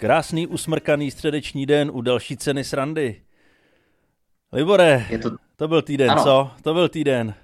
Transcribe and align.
Krásný 0.00 0.46
usmrkaný 0.46 1.10
středeční 1.10 1.66
den 1.66 1.90
u 1.94 2.00
další 2.00 2.36
ceny 2.36 2.64
srandy. 2.64 3.22
Libore, 4.52 5.06
je 5.10 5.18
to... 5.18 5.30
to 5.56 5.68
byl 5.68 5.82
týden, 5.82 6.10
ano. 6.10 6.22
co? 6.24 6.50
To 6.62 6.74
byl 6.74 6.88
týden. 6.88 7.34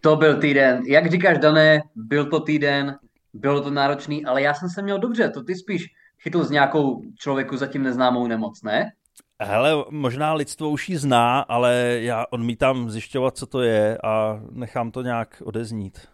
To 0.00 0.16
byl 0.16 0.40
týden. 0.40 0.82
Jak 0.86 1.10
říkáš, 1.10 1.38
Dané, 1.38 1.82
byl 1.94 2.30
to 2.30 2.40
týden, 2.40 2.98
bylo 3.32 3.60
to 3.60 3.70
náročný, 3.70 4.24
ale 4.24 4.42
já 4.42 4.54
jsem 4.54 4.68
se 4.68 4.82
měl 4.82 4.98
dobře. 4.98 5.28
To 5.28 5.42
ty 5.42 5.54
spíš 5.54 5.86
chytl 6.22 6.44
s 6.44 6.50
nějakou 6.50 7.02
člověku 7.18 7.56
zatím 7.56 7.82
neznámou 7.82 8.26
nemoc, 8.26 8.62
ne? 8.62 8.92
Hele, 9.40 9.84
možná 9.90 10.34
lidstvo 10.34 10.70
už 10.70 10.88
ji 10.88 10.98
zná, 10.98 11.40
ale 11.40 11.98
já 12.00 12.24
odmítám 12.30 12.90
zjišťovat, 12.90 13.36
co 13.36 13.46
to 13.46 13.62
je 13.62 13.98
a 14.04 14.40
nechám 14.50 14.90
to 14.90 15.02
nějak 15.02 15.42
odeznít. 15.44 16.13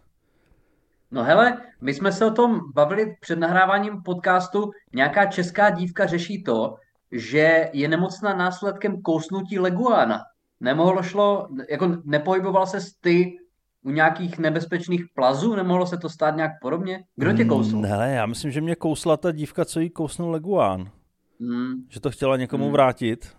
No 1.11 1.25
hele, 1.25 1.63
my 1.81 1.95
jsme 1.95 2.13
se 2.13 2.27
o 2.27 2.31
tom 2.31 2.61
bavili 2.75 3.17
před 3.21 3.39
nahráváním 3.39 4.03
podcastu. 4.03 4.71
Nějaká 4.95 5.27
česká 5.27 5.71
dívka 5.71 6.07
řeší 6.07 6.43
to, 6.43 6.75
že 7.13 7.71
je 7.73 7.89
nemocná 7.89 8.35
následkem 8.35 9.03
kousnutí 9.03 9.59
leguána. 9.59 10.21
Nemohlo 10.61 11.03
šlo, 11.03 11.49
jako 11.71 11.97
nepohyboval 12.05 12.67
se 12.67 12.79
ty 13.01 13.37
u 13.83 13.91
nějakých 13.91 14.39
nebezpečných 14.39 15.05
plazů? 15.15 15.57
Nemohlo 15.57 15.87
se 15.87 15.99
to 15.99 16.09
stát 16.09 16.37
nějak 16.37 16.53
podobně? 16.63 17.05
Kdo 17.17 17.33
tě 17.33 17.45
kousl? 17.45 17.77
Mm, 17.77 17.85
hele, 17.85 18.11
já 18.11 18.27
myslím, 18.27 18.51
že 18.51 18.61
mě 18.61 18.77
kousla 18.77 19.17
ta 19.17 19.33
dívka, 19.33 19.65
co 19.65 19.81
jí 19.81 19.91
kousnul 19.91 20.31
leguán. 20.31 20.91
Mm. 21.39 21.73
Že 21.89 22.01
to 22.01 22.11
chtěla 22.11 22.37
někomu 22.37 22.67
mm. 22.67 22.73
vrátit. 22.73 23.37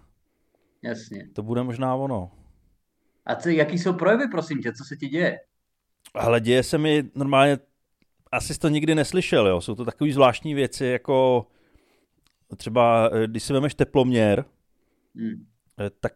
Jasně. 0.84 1.28
To 1.34 1.44
bude 1.44 1.64
možná 1.64 1.96
ono. 1.96 2.32
A 3.26 3.36
co, 3.36 3.50
jaký 3.50 3.78
jsou 3.78 3.94
projevy, 3.94 4.28
prosím 4.28 4.62
tě? 4.62 4.74
Co 4.74 4.84
se 4.84 4.96
ti 4.96 5.08
děje? 5.08 5.40
Ale 6.14 6.40
děje 6.40 6.64
se 6.64 6.78
mi 6.78 7.04
normálně, 7.16 7.60
asi 8.32 8.54
jsi 8.54 8.60
to 8.60 8.70
nikdy 8.70 8.96
neslyšel, 8.96 9.48
jo. 9.48 9.62
Jsou 9.62 9.76
to 9.76 9.86
takové 9.86 10.14
zvláštní 10.14 10.54
věci, 10.54 10.86
jako 10.86 11.48
třeba, 12.58 13.10
eh, 13.14 13.28
když 13.28 13.44
si 13.44 13.54
vemeš 13.54 13.76
teploměr, 13.76 14.46
hmm. 15.16 15.46
tak 16.00 16.14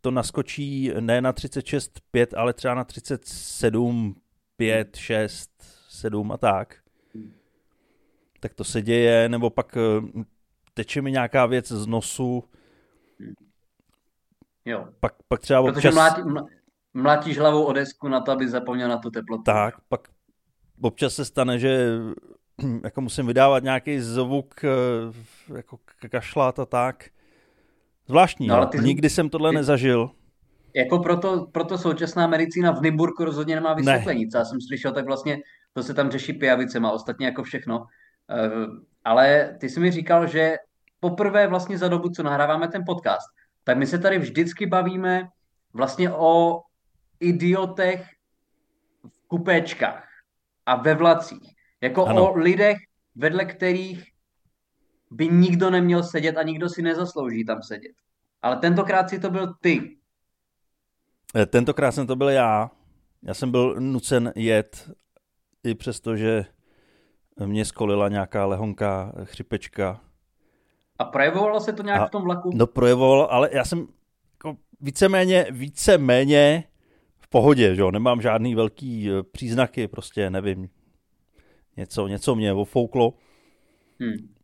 to 0.00 0.10
naskočí 0.10 0.92
ne 1.00 1.20
na 1.20 1.32
36,5, 1.32 2.26
ale 2.36 2.52
třeba 2.52 2.74
na 2.74 2.84
37, 2.84 4.16
5, 4.56 4.96
6, 4.96 5.50
7 5.88 6.32
a 6.32 6.36
tak. 6.36 6.76
Hmm. 7.14 7.34
Tak 8.40 8.54
to 8.54 8.64
se 8.64 8.82
děje, 8.82 9.28
nebo 9.28 9.50
pak 9.50 9.76
eh, 9.76 10.24
teče 10.74 11.02
mi 11.02 11.12
nějaká 11.12 11.46
věc 11.46 11.68
z 11.68 11.86
nosu. 11.86 12.44
Hmm. 13.18 13.34
Jo. 14.64 14.88
Pak, 15.00 15.14
pak 15.28 15.40
třeba 15.40 15.62
Protože 15.62 15.88
občas... 15.88 15.94
mlátí, 15.94 16.22
mlátíš 16.94 17.38
hlavou 17.38 17.64
o 17.64 17.72
desku 17.72 18.08
na 18.08 18.20
to, 18.20 18.32
aby 18.32 18.48
zapomněl 18.48 18.88
na 18.88 18.98
tu 18.98 19.10
teplotu. 19.10 19.42
Tak, 19.42 19.74
pak 19.88 20.08
občas 20.80 21.14
se 21.14 21.24
stane, 21.24 21.58
že 21.58 21.98
jako 22.84 23.00
musím 23.00 23.26
vydávat 23.26 23.62
nějaký 23.62 24.00
zvuk, 24.00 24.64
eh, 24.64 25.56
jako 25.56 25.78
kašlát 26.10 26.58
a 26.58 26.66
tak. 26.66 27.04
Zvláštní, 28.06 28.46
no, 28.46 28.54
ale 28.54 28.66
ty, 28.66 28.78
nikdy 28.78 29.10
jsem 29.10 29.28
tohle 29.28 29.50
ty, 29.50 29.56
nezažil. 29.56 30.10
Jako 30.74 30.98
proto, 30.98 31.46
proto 31.52 31.78
současná 31.78 32.26
medicína 32.26 32.72
v 32.72 32.82
Nymburku 32.82 33.24
rozhodně 33.24 33.54
nemá 33.54 33.74
vysvětlení. 33.74 34.24
Ne. 34.24 34.30
Co 34.30 34.38
já 34.38 34.44
jsem 34.44 34.60
slyšel, 34.60 34.92
tak 34.92 35.06
vlastně 35.06 35.38
to 35.72 35.82
se 35.82 35.94
tam 35.94 36.10
řeší 36.10 36.32
pijavicema, 36.32 36.92
ostatně 36.92 37.26
jako 37.26 37.42
všechno. 37.42 37.78
Uh, 37.78 37.86
ale 39.04 39.56
ty 39.60 39.68
jsi 39.68 39.80
mi 39.80 39.90
říkal, 39.90 40.26
že 40.26 40.56
poprvé 41.00 41.46
vlastně 41.46 41.78
za 41.78 41.88
dobu, 41.88 42.08
co 42.08 42.22
nahráváme 42.22 42.68
ten 42.68 42.82
podcast, 42.86 43.26
tak 43.64 43.78
my 43.78 43.86
se 43.86 43.98
tady 43.98 44.18
vždycky 44.18 44.66
bavíme 44.66 45.28
vlastně 45.72 46.12
o 46.12 46.60
idiotech 47.20 48.06
v 49.06 49.28
kupéčkách 49.28 50.08
a 50.66 50.76
ve 50.76 50.94
vlacích. 50.94 51.54
Jako 51.80 52.06
ano. 52.06 52.30
o 52.30 52.36
lidech, 52.38 52.76
vedle 53.14 53.44
kterých 53.44 54.04
by 55.10 55.28
nikdo 55.28 55.70
neměl 55.70 56.02
sedět 56.02 56.36
a 56.36 56.42
nikdo 56.42 56.68
si 56.68 56.82
nezaslouží 56.82 57.44
tam 57.44 57.62
sedět. 57.62 57.92
Ale 58.42 58.56
tentokrát 58.56 59.10
si 59.10 59.18
to 59.18 59.30
byl 59.30 59.54
ty. 59.60 59.96
Eh, 61.36 61.46
tentokrát 61.46 61.92
jsem 61.92 62.06
to 62.06 62.16
byl 62.16 62.28
já. 62.28 62.70
Já 63.22 63.34
jsem 63.34 63.50
byl 63.50 63.80
nucen 63.80 64.32
jet, 64.36 64.90
i 65.64 65.74
přesto, 65.74 66.16
že 66.16 66.44
mě 67.46 67.64
skolila 67.64 68.08
nějaká 68.08 68.46
lehonká 68.46 69.12
chřipečka. 69.24 70.00
A 70.98 71.04
projevovalo 71.04 71.60
se 71.60 71.72
to 71.72 71.82
nějak 71.82 72.00
a, 72.00 72.06
v 72.06 72.10
tom 72.10 72.22
vlaku? 72.22 72.50
No 72.54 72.66
projevovalo, 72.66 73.32
ale 73.32 73.48
já 73.52 73.64
jsem 73.64 73.86
jako 74.32 74.56
víceméně, 74.80 75.46
víceméně 75.50 76.64
pohodě, 77.34 77.74
že 77.74 77.80
jo? 77.80 77.90
nemám 77.90 78.20
žádný 78.20 78.54
velký 78.54 79.10
eh, 79.10 79.22
příznaky, 79.22 79.88
prostě 79.88 80.30
nevím, 80.30 80.68
něco, 81.76 82.08
něco 82.08 82.34
mě 82.34 82.52
ofouklo. 82.52 83.14
Hmm 84.00 84.34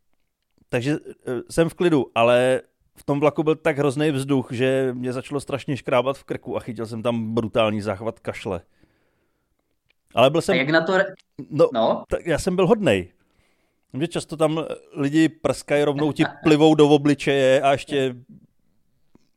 takže 0.71 0.97
eh, 1.27 1.41
jsem 1.49 1.69
v 1.69 1.73
klidu, 1.73 2.05
ale 2.15 2.61
v 2.95 3.03
tom 3.03 3.19
vlaku 3.19 3.43
byl 3.43 3.55
tak 3.55 3.77
hrozný 3.77 4.11
vzduch, 4.11 4.51
že 4.51 4.89
mě 4.93 5.13
začalo 5.13 5.39
strašně 5.39 5.77
škrábat 5.77 6.17
v 6.17 6.23
krku 6.23 6.57
a 6.57 6.59
chytil 6.59 6.85
jsem 6.85 7.03
tam 7.03 7.33
brutální 7.33 7.81
záchvat 7.81 8.19
kašle. 8.19 8.61
Ale 10.15 10.29
byl 10.29 10.41
jsem... 10.41 10.53
A 10.53 10.57
jak 10.57 10.69
na 10.69 10.81
to... 10.81 10.93
No, 11.49 11.69
no? 11.73 12.03
Tak 12.09 12.25
já 12.25 12.39
jsem 12.39 12.55
byl 12.55 12.67
hodnej. 12.67 13.11
Že 13.99 14.07
často 14.07 14.37
tam 14.37 14.65
lidi 14.93 15.29
prskají, 15.29 15.83
rovnou 15.83 16.11
ti 16.11 16.23
plivou 16.43 16.75
do 16.75 16.89
obličeje 16.89 17.61
a 17.61 17.71
ještě 17.71 18.15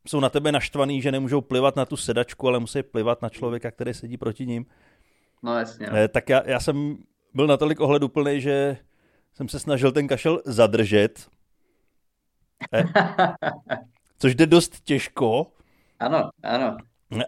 jsou 0.07 0.21
na 0.21 0.29
tebe 0.29 0.53
naštvaný, 0.53 1.03
že 1.03 1.13
nemůžou 1.13 1.41
plivat 1.41 1.77
na 1.77 1.85
tu 1.85 1.97
sedačku, 1.97 2.49
ale 2.49 2.61
musí 2.61 2.83
plivat 2.83 3.23
na 3.23 3.29
člověka, 3.29 3.71
který 3.71 3.95
sedí 3.95 4.17
proti 4.17 4.47
ním. 4.47 4.67
No 5.43 5.59
jasně. 5.59 5.87
No. 5.91 5.97
Eh, 5.97 6.09
tak 6.09 6.29
já, 6.29 6.43
já 6.47 6.61
jsem 6.61 6.97
byl 7.35 7.47
natolik 7.47 7.81
ohleduplný, 7.81 8.41
že 8.41 8.77
jsem 9.35 9.49
se 9.49 9.59
snažil 9.59 9.93
ten 9.93 10.09
kašel 10.09 10.43
zadržet, 10.45 11.29
eh? 12.73 12.85
což 14.19 14.35
jde 14.35 14.47
dost 14.47 14.81
těžko. 14.81 15.53
Ano, 16.01 16.31
ano. 16.43 16.77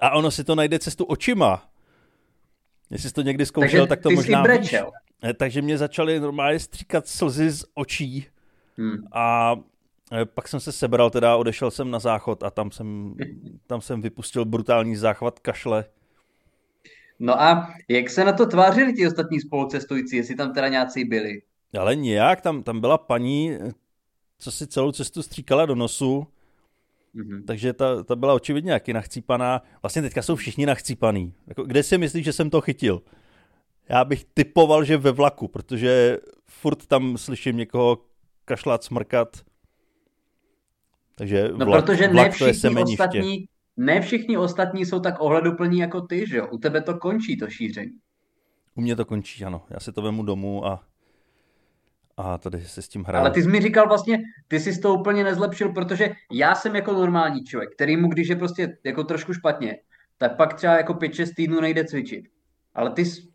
A 0.01 0.11
ono 0.11 0.31
si 0.31 0.45
to 0.45 0.55
najde 0.55 0.79
cestu 0.79 1.05
očima. 1.05 1.69
Jestli 2.91 3.09
jsi 3.09 3.15
to 3.15 3.23
někdy 3.23 3.47
zkoušel, 3.47 3.87
Takže 3.87 3.89
tak 3.89 4.01
to 4.01 4.11
možná 4.11 4.43
víš. 4.43 4.75
Eh, 5.25 5.35
takže 5.35 5.63
mě 5.63 5.79
začaly 5.79 6.21
normálně 6.21 6.59
stříkat 6.59 7.07
slzy 7.09 7.51
z 7.51 7.65
očí. 7.75 8.27
Hmm. 8.79 9.07
A 9.13 9.57
pak 10.25 10.49
jsem 10.49 10.61
se 10.61 10.73
sebral, 10.73 11.11
teda 11.11 11.37
odešel 11.37 11.71
jsem 11.71 11.91
na 11.91 11.99
záchod 11.99 12.43
a 12.43 12.51
tam 12.51 12.71
jsem, 12.71 13.15
tam 13.67 13.81
jsem 13.81 14.03
vypustil 14.03 14.45
brutální 14.45 14.97
záchvat 14.97 15.39
kašle. 15.39 15.85
No 17.19 17.43
a 17.43 17.75
jak 17.89 18.11
se 18.11 18.25
na 18.25 18.33
to 18.33 18.47
tvářili 18.47 18.93
ti 18.93 19.07
ostatní 19.07 19.41
spolucestující, 19.41 20.17
jestli 20.17 20.35
tam 20.35 20.55
teda 20.55 20.69
nějací 20.69 21.05
byli? 21.05 21.43
Ale 21.79 21.97
nějak, 21.97 22.41
tam, 22.41 22.63
tam 22.63 22.81
byla 22.81 22.99
paní, 22.99 23.59
co 24.39 24.51
si 24.51 24.67
celou 24.67 24.93
cestu 24.93 25.23
stříkala 25.23 25.67
do 25.67 25.75
nosu, 25.75 26.27
mm-hmm. 27.15 27.45
takže 27.47 27.73
ta, 27.73 28.03
ta 28.03 28.17
byla 28.17 28.35
očividně 28.35 28.73
jaký 28.73 28.93
nachcípaná. 28.93 29.63
Vlastně 29.83 30.03
teďka 30.03 30.23
jsou 30.23 30.37
všichni 30.37 30.67
nachcípaný. 30.67 31.35
Jako, 31.47 31.65
kde 31.65 31.83
si 31.83 31.99
myslíš, 31.99 32.25
že 32.25 32.33
jsem 32.33 32.51
to 32.51 32.61
chytil? 32.61 33.03
Já 33.89 34.05
bych 34.05 34.25
typoval, 34.35 34.85
že 34.85 34.97
ve 34.97 35.13
vlaku, 35.13 35.49
protože 35.49 36.19
furt 36.45 36.87
tam 36.87 37.19
slyším 37.19 37.57
někoho 37.57 37.99
kašlat, 38.45 38.85
smrkat. 38.85 39.46
Takže 41.19 41.49
no, 41.57 41.67
vlak, 41.67 41.85
protože 41.85 42.09
vlak 42.09 42.27
ne 42.27 42.31
všichni 42.31 42.83
ostatní, 42.83 43.49
ne 43.77 44.01
všichni 44.01 44.37
ostatní 44.37 44.87
jsou 44.87 45.01
tak 45.01 45.15
ohleduplní 45.19 45.79
jako 45.79 46.01
ty, 46.01 46.27
že 46.27 46.37
jo? 46.37 46.49
U 46.53 46.59
tebe 46.59 46.83
to 46.83 46.99
končí, 46.99 47.37
to 47.37 47.51
šíření. 47.51 47.93
U 48.75 48.81
mě 48.81 48.97
to 48.97 49.05
končí, 49.05 49.45
ano. 49.45 49.63
Já 49.71 49.81
si 49.81 49.93
to 49.93 50.03
vemu 50.03 50.23
domů 50.23 50.67
a 50.67 50.85
a 52.17 52.39
tady 52.39 52.65
se 52.65 52.83
s 52.83 52.89
tím 52.89 53.05
hrál. 53.05 53.21
Ale 53.21 53.31
ty 53.31 53.43
jsi 53.43 53.49
mi 53.49 53.61
říkal 53.61 53.89
vlastně, 53.89 54.23
ty 54.49 54.61
jsi 54.61 54.81
to 54.81 54.95
úplně 54.95 55.25
nezlepšil, 55.25 55.73
protože 55.73 56.15
já 56.33 56.55
jsem 56.55 56.77
jako 56.77 56.93
normální 56.93 57.45
člověk, 57.45 57.75
který 57.75 57.97
mu, 57.97 58.09
když 58.09 58.29
je 58.29 58.37
prostě 58.37 58.79
jako 58.85 59.05
trošku 59.05 59.35
špatně, 59.35 59.79
tak 60.19 60.37
pak 60.37 60.55
třeba 60.55 60.77
jako 60.77 60.95
5-6 60.95 61.35
týdnů 61.37 61.61
nejde 61.61 61.85
cvičit. 61.85 62.25
Ale 62.75 62.91
ty 62.91 63.05
jsi 63.05 63.29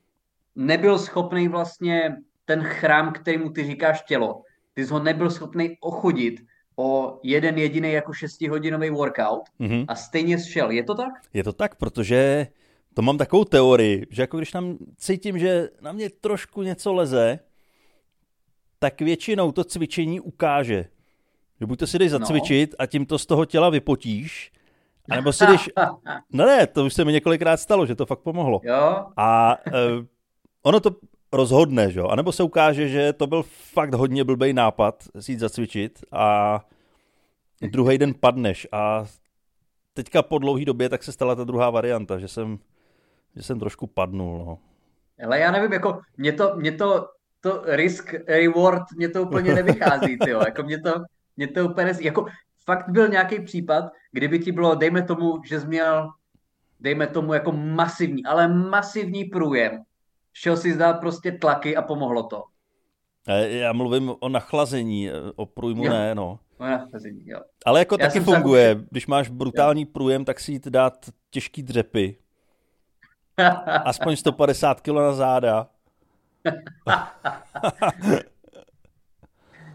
nebyl 0.56 1.00
schopný 1.00 1.48
vlastně 1.48 2.16
ten 2.46 2.64
chrám, 2.64 3.14
kterýmu 3.14 3.50
ty 3.50 3.64
říkáš 3.64 4.02
tělo, 4.02 4.42
ty 4.74 4.86
jsi 4.86 4.94
ho 4.94 5.04
nebyl 5.04 5.30
schopný 5.30 5.78
ochudit 5.82 6.42
o 6.76 7.20
jeden 7.24 7.58
jediný 7.58 7.92
jako 7.92 8.14
šestihodinový 8.14 8.90
workout 8.90 9.50
mm-hmm. 9.60 9.86
a 9.88 9.96
stejně 9.96 10.40
šel. 10.40 10.72
Je 10.72 10.84
to 10.84 10.96
tak? 10.96 11.14
Je 11.34 11.44
to 11.44 11.54
tak, 11.54 11.76
protože 11.76 12.48
to 12.94 13.02
mám 13.02 13.18
takovou 13.18 13.44
teorii, 13.44 14.08
že 14.10 14.22
jako 14.22 14.38
když 14.38 14.54
nám 14.54 14.78
cítím, 14.98 15.40
že 15.40 15.70
na 15.82 15.92
mě 15.92 16.10
trošku 16.10 16.62
něco 16.62 16.94
leze, 16.94 17.40
tak 18.80 19.02
většinou 19.02 19.52
to 19.52 19.64
cvičení 19.64 20.20
ukáže. 20.20 20.86
Že 21.60 21.66
buď 21.66 21.80
to 21.80 21.88
si 21.88 22.00
jdeš 22.00 22.12
no. 22.12 22.20
zacvičit 22.20 22.72
no. 22.72 22.76
a 22.80 22.86
tím 22.86 23.06
to 23.06 23.18
z 23.18 23.26
toho 23.26 23.46
těla 23.46 23.70
vypotíš, 23.70 24.52
anebo 25.10 25.34
si 25.34 25.46
jdeš... 25.46 25.70
No 26.34 26.46
ne, 26.46 26.68
to 26.68 26.86
už 26.86 26.94
se 26.94 27.06
mi 27.06 27.14
několikrát 27.14 27.58
stalo, 27.58 27.86
že 27.86 27.96
to 27.96 28.06
fakt 28.06 28.20
pomohlo. 28.20 28.62
Jo. 28.64 29.06
A 29.18 29.58
uh, 29.68 30.06
ono 30.64 30.80
to 30.80 30.92
rozhodne, 31.34 31.92
že 31.92 32.00
jo? 32.00 32.08
A 32.08 32.16
nebo 32.16 32.32
se 32.32 32.44
ukáže, 32.44 32.88
že 32.88 33.14
to 33.14 33.28
byl 33.28 33.44
fakt 33.48 33.94
hodně 33.94 34.24
blbý 34.24 34.54
nápad 34.54 35.04
si 35.20 35.32
jít 35.32 35.40
zacvičit 35.40 36.00
a 36.12 36.60
druhý 37.62 37.98
den 37.98 38.14
padneš 38.14 38.68
a 38.72 39.06
teďka 39.94 40.22
po 40.22 40.38
dlouhé 40.38 40.66
době 40.66 40.90
tak 40.90 41.04
se 41.04 41.12
stala 41.12 41.36
ta 41.36 41.44
druhá 41.44 41.70
varianta, 41.70 42.20
že 42.20 42.28
jsem, 42.28 42.60
že 43.36 43.44
jsem 43.44 43.60
trošku 43.60 43.88
padnul, 43.88 44.38
no. 44.38 44.58
Ale 45.26 45.40
já 45.40 45.52
nevím, 45.52 45.74
jako 45.74 46.02
mě 46.18 46.34
to, 46.34 46.56
mě 46.56 46.72
to 46.72 47.08
to 47.42 47.64
risk 47.66 48.14
reward 48.28 48.84
mě 48.96 49.10
to 49.10 49.24
úplně 49.24 49.54
nevychází, 49.56 50.18
tyjo. 50.18 50.40
Jako 50.46 50.64
mě 50.64 50.82
to, 50.82 50.94
mě 51.38 51.48
to 51.48 51.66
úplně, 51.66 51.94
jako 52.02 52.26
fakt 52.66 52.90
byl 52.90 53.08
nějaký 53.08 53.42
případ, 53.42 53.86
kdyby 54.12 54.40
ti 54.40 54.52
bylo, 54.52 54.76
dejme 54.76 55.02
tomu, 55.02 55.42
že 55.46 55.60
jsi 55.60 55.68
měl, 55.68 56.10
dejme 56.80 57.08
tomu 57.08 57.34
jako 57.34 57.52
masivní, 57.52 58.26
ale 58.26 58.48
masivní 58.48 59.26
průjem. 59.26 59.84
Šel 60.34 60.58
si 60.58 60.74
zdát 60.74 60.94
prostě 61.00 61.32
tlaky 61.32 61.76
a 61.76 61.82
pomohlo 61.82 62.24
to. 62.24 62.44
Já 63.48 63.74
mluvím 63.74 64.14
o 64.20 64.30
nachlazení, 64.30 65.10
o 65.36 65.46
průjmu 65.46 65.86
jo. 65.86 65.92
ne, 65.92 66.16
no. 66.16 66.40
O 66.58 66.66
nachlazení, 66.66 67.24
jo. 67.26 67.40
Ale 67.66 67.80
jako 67.80 67.98
Já 68.00 68.08
taky 68.08 68.20
funguje. 68.20 68.70
Zakuši... 68.70 68.88
Když 68.92 69.08
máš 69.08 69.30
brutální 69.30 69.82
jo. 69.82 69.88
průjem, 69.94 70.26
tak 70.26 70.40
si 70.40 70.52
jít 70.52 70.68
dát 70.68 71.06
těžký 71.30 71.64
dřepy. 71.64 72.18
Aspoň 73.86 74.16
150 74.16 74.82
kg 74.82 74.88
na 74.88 75.14
záda. 75.14 75.68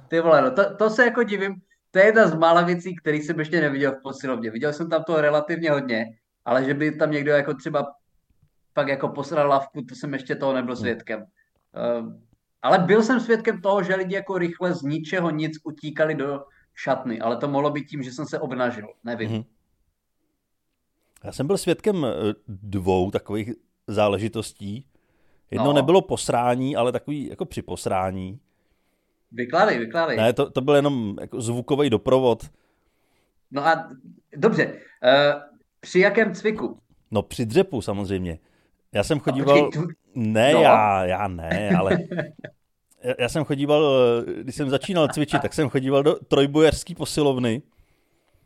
Ty 0.08 0.20
vole, 0.20 0.42
no 0.42 0.50
to, 0.50 0.76
to 0.76 0.90
se 0.90 1.04
jako 1.04 1.22
divím, 1.22 1.54
to 1.90 1.98
je 1.98 2.04
jedna 2.04 2.28
z 2.28 2.34
mála 2.34 2.62
věcí, 2.62 2.96
který 2.96 3.22
jsem 3.22 3.38
ještě 3.38 3.60
neviděl 3.60 3.92
v 3.92 4.02
posilovně. 4.02 4.50
Viděl 4.50 4.72
jsem 4.72 4.90
tam 4.90 5.04
to 5.04 5.20
relativně 5.20 5.70
hodně, 5.70 6.04
ale 6.44 6.64
že 6.64 6.74
by 6.74 6.92
tam 6.92 7.10
někdo 7.10 7.32
jako 7.32 7.54
třeba 7.54 7.92
pak 8.76 8.88
jako 8.88 9.08
posral 9.08 9.48
lavku, 9.48 9.82
to 9.82 9.94
jsem 9.94 10.12
ještě 10.12 10.34
toho 10.34 10.52
nebyl 10.52 10.74
hmm. 10.74 10.80
svědkem. 10.80 11.20
Uh, 11.20 12.12
ale 12.62 12.78
byl 12.78 13.02
jsem 13.02 13.20
svědkem 13.20 13.60
toho, 13.60 13.82
že 13.82 13.94
lidi 13.94 14.14
jako 14.14 14.38
rychle 14.38 14.74
z 14.74 14.82
ničeho 14.82 15.30
nic 15.30 15.58
utíkali 15.64 16.14
do 16.14 16.44
šatny, 16.74 17.20
ale 17.20 17.36
to 17.36 17.48
mohlo 17.48 17.70
být 17.70 17.84
tím, 17.84 18.02
že 18.02 18.12
jsem 18.12 18.26
se 18.26 18.38
obnažil, 18.38 18.88
nevím. 19.04 19.30
Mm-hmm. 19.30 19.44
Já 21.24 21.32
jsem 21.32 21.46
byl 21.46 21.58
svědkem 21.58 22.04
eh, 22.04 22.34
dvou 22.48 23.10
takových 23.10 23.52
záležitostí. 23.86 24.86
Jedno 25.50 25.66
no. 25.66 25.72
nebylo 25.72 26.02
posrání, 26.02 26.76
ale 26.76 26.92
takový 26.92 27.28
jako 27.28 27.44
při 27.44 27.62
posrání. 27.62 28.40
Vykládej, 29.32 29.78
vykládej. 29.78 30.16
Ne, 30.16 30.32
to, 30.32 30.50
to 30.50 30.60
byl 30.60 30.74
jenom 30.74 31.16
jako 31.20 31.40
zvukový 31.40 31.90
doprovod. 31.90 32.50
No 33.50 33.66
a 33.66 33.90
dobře, 34.36 34.66
uh, 34.66 34.72
při 35.80 36.00
jakém 36.00 36.34
cviku? 36.34 36.78
No 37.10 37.22
při 37.22 37.46
dřepu 37.46 37.80
samozřejmě. 37.80 38.38
Já 38.92 39.04
jsem 39.04 39.20
chodíval... 39.20 39.70
Ne, 40.14 40.52
no. 40.52 40.62
já, 40.62 41.04
já 41.04 41.28
ne, 41.28 41.70
ale... 41.78 41.98
já 43.18 43.28
jsem 43.28 43.44
chodíval, 43.44 43.96
když 44.42 44.54
jsem 44.54 44.70
začínal 44.70 45.08
cvičit, 45.08 45.42
tak 45.42 45.54
jsem 45.54 45.68
chodíval 45.68 46.02
do 46.02 46.14
trojbojařský 46.14 46.94
posilovny. 46.94 47.62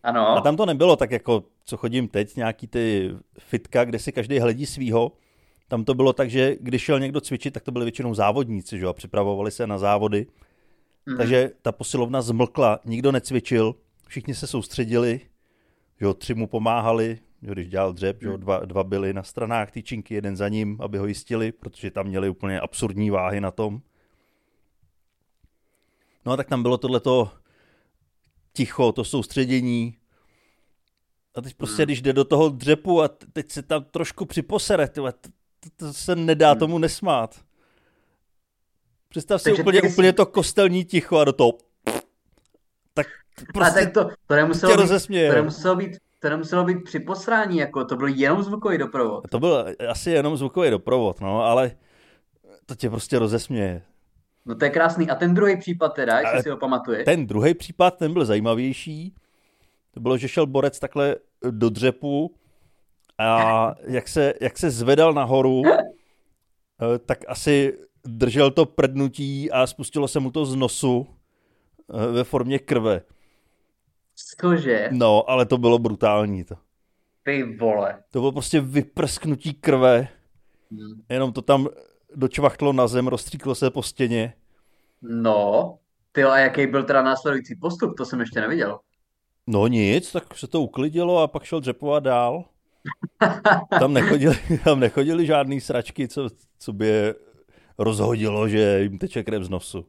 Ano. 0.02 0.28
A 0.28 0.40
tam 0.40 0.56
to 0.56 0.66
nebylo 0.66 0.96
tak 0.96 1.10
jako, 1.10 1.44
co 1.64 1.76
chodím 1.76 2.08
teď, 2.08 2.36
nějaký 2.36 2.66
ty 2.66 3.10
fitka, 3.38 3.84
kde 3.84 3.98
si 3.98 4.12
každý 4.12 4.38
hledí 4.38 4.66
svýho. 4.66 5.12
Tam 5.68 5.84
to 5.84 5.94
bylo 5.94 6.12
tak, 6.12 6.30
že 6.30 6.56
když 6.60 6.82
šel 6.82 7.00
někdo 7.00 7.20
cvičit, 7.20 7.54
tak 7.54 7.62
to 7.62 7.72
byli 7.72 7.84
většinou 7.84 8.14
závodníci, 8.14 8.78
že 8.78 8.84
jo, 8.84 8.90
a 8.90 8.92
připravovali 8.92 9.50
se 9.50 9.66
na 9.66 9.78
závody. 9.78 10.26
Mm. 11.06 11.16
Takže 11.16 11.50
ta 11.62 11.72
posilovna 11.72 12.22
zmlkla, 12.22 12.80
nikdo 12.84 13.12
necvičil, 13.12 13.74
všichni 14.06 14.34
se 14.34 14.46
soustředili, 14.46 15.20
že 16.00 16.06
jo, 16.06 16.14
tři 16.14 16.34
mu 16.34 16.46
pomáhali, 16.46 17.18
když 17.40 17.68
dělal 17.68 17.92
dřep, 17.92 18.22
že 18.22 18.26
jo, 18.26 18.32
mhm. 18.32 18.40
dva, 18.40 18.58
dva 18.58 18.84
byli 18.84 19.12
na 19.12 19.22
stranách 19.22 19.70
týčinky, 19.70 20.14
jeden 20.14 20.36
za 20.36 20.48
ním, 20.48 20.76
aby 20.80 20.98
ho 20.98 21.06
jistili, 21.06 21.52
protože 21.52 21.90
tam 21.90 22.06
měli 22.06 22.28
úplně 22.28 22.60
absurdní 22.60 23.10
váhy 23.10 23.40
na 23.40 23.50
tom. 23.50 23.80
No 26.26 26.32
a 26.32 26.36
tak 26.36 26.48
tam 26.48 26.62
bylo 26.62 26.78
tohleto 26.78 27.32
ticho, 28.52 28.92
to 28.92 29.04
soustředění. 29.04 29.96
A 31.34 31.40
teď 31.40 31.54
prostě, 31.54 31.82
mm. 31.82 31.84
když 31.86 32.02
jde 32.02 32.12
do 32.12 32.24
toho 32.24 32.48
dřepu 32.48 33.02
a 33.02 33.08
teď 33.08 33.50
se 33.50 33.62
tam 33.62 33.84
trošku 33.84 34.24
připosere, 34.24 34.88
tyhle, 34.88 35.12
to, 35.12 35.28
to, 35.76 35.92
se 35.92 36.16
nedá 36.16 36.54
mm. 36.54 36.58
tomu 36.58 36.78
nesmát. 36.78 37.44
Představ 39.08 39.42
si 39.42 39.52
úplně, 39.52 39.80
jsi... 39.80 39.88
úplně 39.88 40.12
to 40.12 40.26
kostelní 40.26 40.84
ticho 40.84 41.18
a 41.18 41.24
do 41.24 41.32
toho 41.32 41.58
tak 42.94 43.06
prostě 43.54 43.80
a 43.80 43.84
tak 43.84 43.94
to, 43.94 44.08
to 44.26 44.34
nemuselo, 44.34 44.76
být, 44.76 44.88
to 45.08 45.34
nemuselo 45.34 45.76
být 45.76 45.98
to 46.20 46.30
nemuselo 46.30 46.64
být 46.64 46.84
při 46.84 47.00
posrání, 47.00 47.58
jako 47.58 47.84
to 47.84 47.96
byl 47.96 48.08
jenom 48.08 48.42
zvukový 48.42 48.78
doprovod. 48.78 49.24
To 49.30 49.40
byl 49.40 49.66
asi 49.88 50.10
jenom 50.10 50.36
zvukový 50.36 50.70
doprovod, 50.70 51.20
no, 51.20 51.44
ale 51.44 51.72
to 52.66 52.74
tě 52.74 52.90
prostě 52.90 53.18
rozesměje. 53.18 53.82
No 54.46 54.54
to 54.54 54.64
je 54.64 54.70
krásný. 54.70 55.10
A 55.10 55.14
ten 55.14 55.34
druhý 55.34 55.56
případ 55.56 55.88
teda, 55.88 56.20
jestli 56.20 56.42
si 56.42 56.50
ho 56.50 56.56
pamatuješ? 56.56 57.04
Ten 57.04 57.26
druhý 57.26 57.54
případ, 57.54 57.98
ten 57.98 58.12
byl 58.12 58.24
zajímavější. 58.24 59.14
To 59.90 60.00
bylo, 60.00 60.16
že 60.16 60.28
šel 60.28 60.46
borec 60.46 60.78
takhle 60.78 61.16
do 61.50 61.70
dřepu 61.70 62.34
a 63.18 63.74
jak 63.86 64.08
se, 64.08 64.34
jak 64.40 64.58
se 64.58 64.70
zvedal 64.70 65.12
nahoru, 65.12 65.62
eh, 65.66 66.98
tak 66.98 67.18
asi 67.28 67.78
držel 68.04 68.50
to 68.50 68.66
prdnutí 68.66 69.50
a 69.50 69.66
spustilo 69.66 70.08
se 70.08 70.20
mu 70.20 70.30
to 70.30 70.46
z 70.46 70.54
nosu 70.54 71.06
eh, 71.94 72.06
ve 72.06 72.24
formě 72.24 72.58
krve. 72.58 73.02
Skože? 74.28 74.88
No, 74.92 75.30
ale 75.30 75.46
to 75.46 75.58
bylo 75.58 75.78
brutální 75.78 76.44
to. 76.44 76.54
Ty 77.22 77.56
vole. 77.56 78.02
To 78.10 78.20
bylo 78.20 78.32
prostě 78.32 78.60
vyprsknutí 78.60 79.54
krve. 79.54 80.08
Hmm. 80.70 81.02
Jenom 81.08 81.32
to 81.32 81.42
tam 81.42 81.68
dočvachtlo 82.14 82.72
na 82.72 82.86
zem, 82.86 83.06
rozstříklo 83.06 83.54
se 83.54 83.70
po 83.70 83.82
stěně. 83.82 84.34
No, 85.02 85.78
ty 86.12 86.24
a 86.24 86.38
jaký 86.38 86.66
byl 86.66 86.84
teda 86.84 87.02
následující 87.02 87.56
postup, 87.56 87.96
to 87.96 88.04
jsem 88.04 88.20
ještě 88.20 88.40
neviděl. 88.40 88.78
No 89.46 89.66
nic, 89.66 90.12
tak 90.12 90.38
se 90.38 90.46
to 90.46 90.60
uklidilo 90.60 91.18
a 91.18 91.28
pak 91.28 91.44
šel 91.44 91.60
dřepovat 91.60 92.02
dál. 92.02 92.44
Tam 93.78 93.92
nechodili, 93.92 94.36
tam 94.64 94.80
nechodili 94.80 95.26
žádný 95.26 95.60
sračky, 95.60 96.08
co, 96.08 96.28
co 96.58 96.72
by 96.72 96.86
je 96.86 97.14
rozhodilo, 97.78 98.48
že 98.48 98.80
jim 98.80 98.98
teče 98.98 99.22
krev 99.22 99.42
z 99.42 99.48
nosu. 99.48 99.86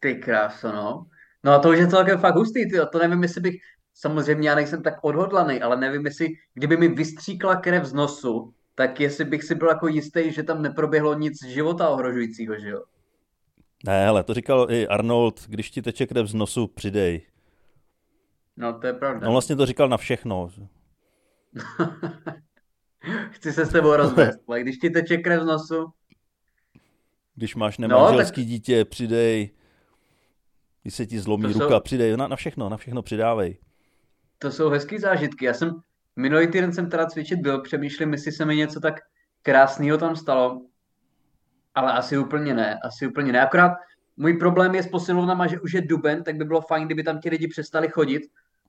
Ty 0.00 0.14
kráso, 0.14 0.72
no. 0.72 1.06
No 1.48 1.54
a 1.54 1.58
to 1.58 1.68
už 1.68 1.78
je 1.78 1.88
celkem 1.88 2.18
fakt 2.18 2.34
hustý, 2.34 2.70
tyjo. 2.70 2.86
to 2.86 2.98
nevím, 2.98 3.22
jestli 3.22 3.40
bych, 3.40 3.56
samozřejmě 3.94 4.48
já 4.48 4.54
nejsem 4.54 4.82
tak 4.82 4.94
odhodlaný, 5.02 5.62
ale 5.62 5.76
nevím, 5.76 6.06
jestli, 6.06 6.28
kdyby 6.54 6.76
mi 6.76 6.88
vystříkla 6.88 7.56
krev 7.56 7.84
z 7.84 7.92
nosu, 7.92 8.54
tak 8.74 9.00
jestli 9.00 9.24
bych 9.24 9.44
si 9.44 9.54
byl 9.54 9.68
jako 9.68 9.88
jistý, 9.88 10.32
že 10.32 10.42
tam 10.42 10.62
neproběhlo 10.62 11.14
nic 11.14 11.44
života 11.44 11.88
ohrožujícího, 11.88 12.58
že 12.58 12.68
jo? 12.68 12.82
Ne, 13.84 14.08
ale 14.08 14.24
to 14.24 14.34
říkal 14.34 14.66
i 14.70 14.88
Arnold, 14.88 15.46
když 15.46 15.70
ti 15.70 15.82
teče 15.82 16.06
krev 16.06 16.26
z 16.26 16.34
nosu, 16.34 16.66
přidej. 16.66 17.22
No, 18.56 18.78
to 18.78 18.86
je 18.86 18.92
pravda. 18.92 19.26
On 19.26 19.32
vlastně 19.32 19.56
to 19.56 19.66
říkal 19.66 19.88
na 19.88 19.96
všechno. 19.96 20.50
Chci 23.30 23.52
se 23.52 23.66
s 23.66 23.68
tebou 23.68 23.96
rozvést, 23.96 24.38
ale 24.48 24.60
když 24.60 24.78
ti 24.78 24.90
teče 24.90 25.16
krev 25.16 25.42
z 25.42 25.46
nosu... 25.46 25.92
Když 27.34 27.54
máš 27.54 27.78
nemanželský 27.78 28.40
no, 28.40 28.44
tak... 28.44 28.50
dítě, 28.50 28.84
přidej. 28.84 29.57
Když 30.88 30.96
se 30.96 31.06
ti 31.06 31.20
zlomí 31.20 31.42
to 31.42 31.58
ruka, 31.58 31.74
jsou... 31.74 31.80
přidej. 31.80 32.16
Na, 32.16 32.28
na 32.28 32.36
všechno, 32.36 32.68
na 32.68 32.76
všechno 32.76 33.02
přidávej. 33.02 33.58
To 34.38 34.50
jsou 34.50 34.68
hezký 34.68 34.98
zážitky. 34.98 35.44
Já 35.44 35.54
jsem 35.54 35.80
minulý 36.16 36.46
týden 36.46 36.72
jsem 36.72 36.90
teda 36.90 37.06
cvičit 37.06 37.40
byl, 37.40 37.60
přemýšlím, 37.60 38.12
jestli 38.12 38.32
se 38.32 38.44
mi 38.44 38.56
něco 38.56 38.80
tak 38.80 39.00
krásného 39.42 39.98
tam 39.98 40.16
stalo. 40.16 40.62
Ale 41.74 41.92
asi 41.92 42.18
úplně 42.18 42.54
ne, 42.54 42.78
asi 42.84 43.06
úplně 43.06 43.32
ne. 43.32 43.40
Akorát 43.40 43.72
můj 44.16 44.36
problém 44.36 44.74
je 44.74 44.82
s 44.82 44.88
posilovnama, 44.88 45.46
že 45.46 45.60
už 45.60 45.72
je 45.72 45.80
duben, 45.80 46.22
tak 46.22 46.36
by 46.36 46.44
bylo 46.44 46.60
fajn, 46.60 46.84
kdyby 46.84 47.02
tam 47.02 47.20
ti 47.20 47.30
lidi 47.30 47.48
přestali 47.48 47.88
chodit, 47.88 48.22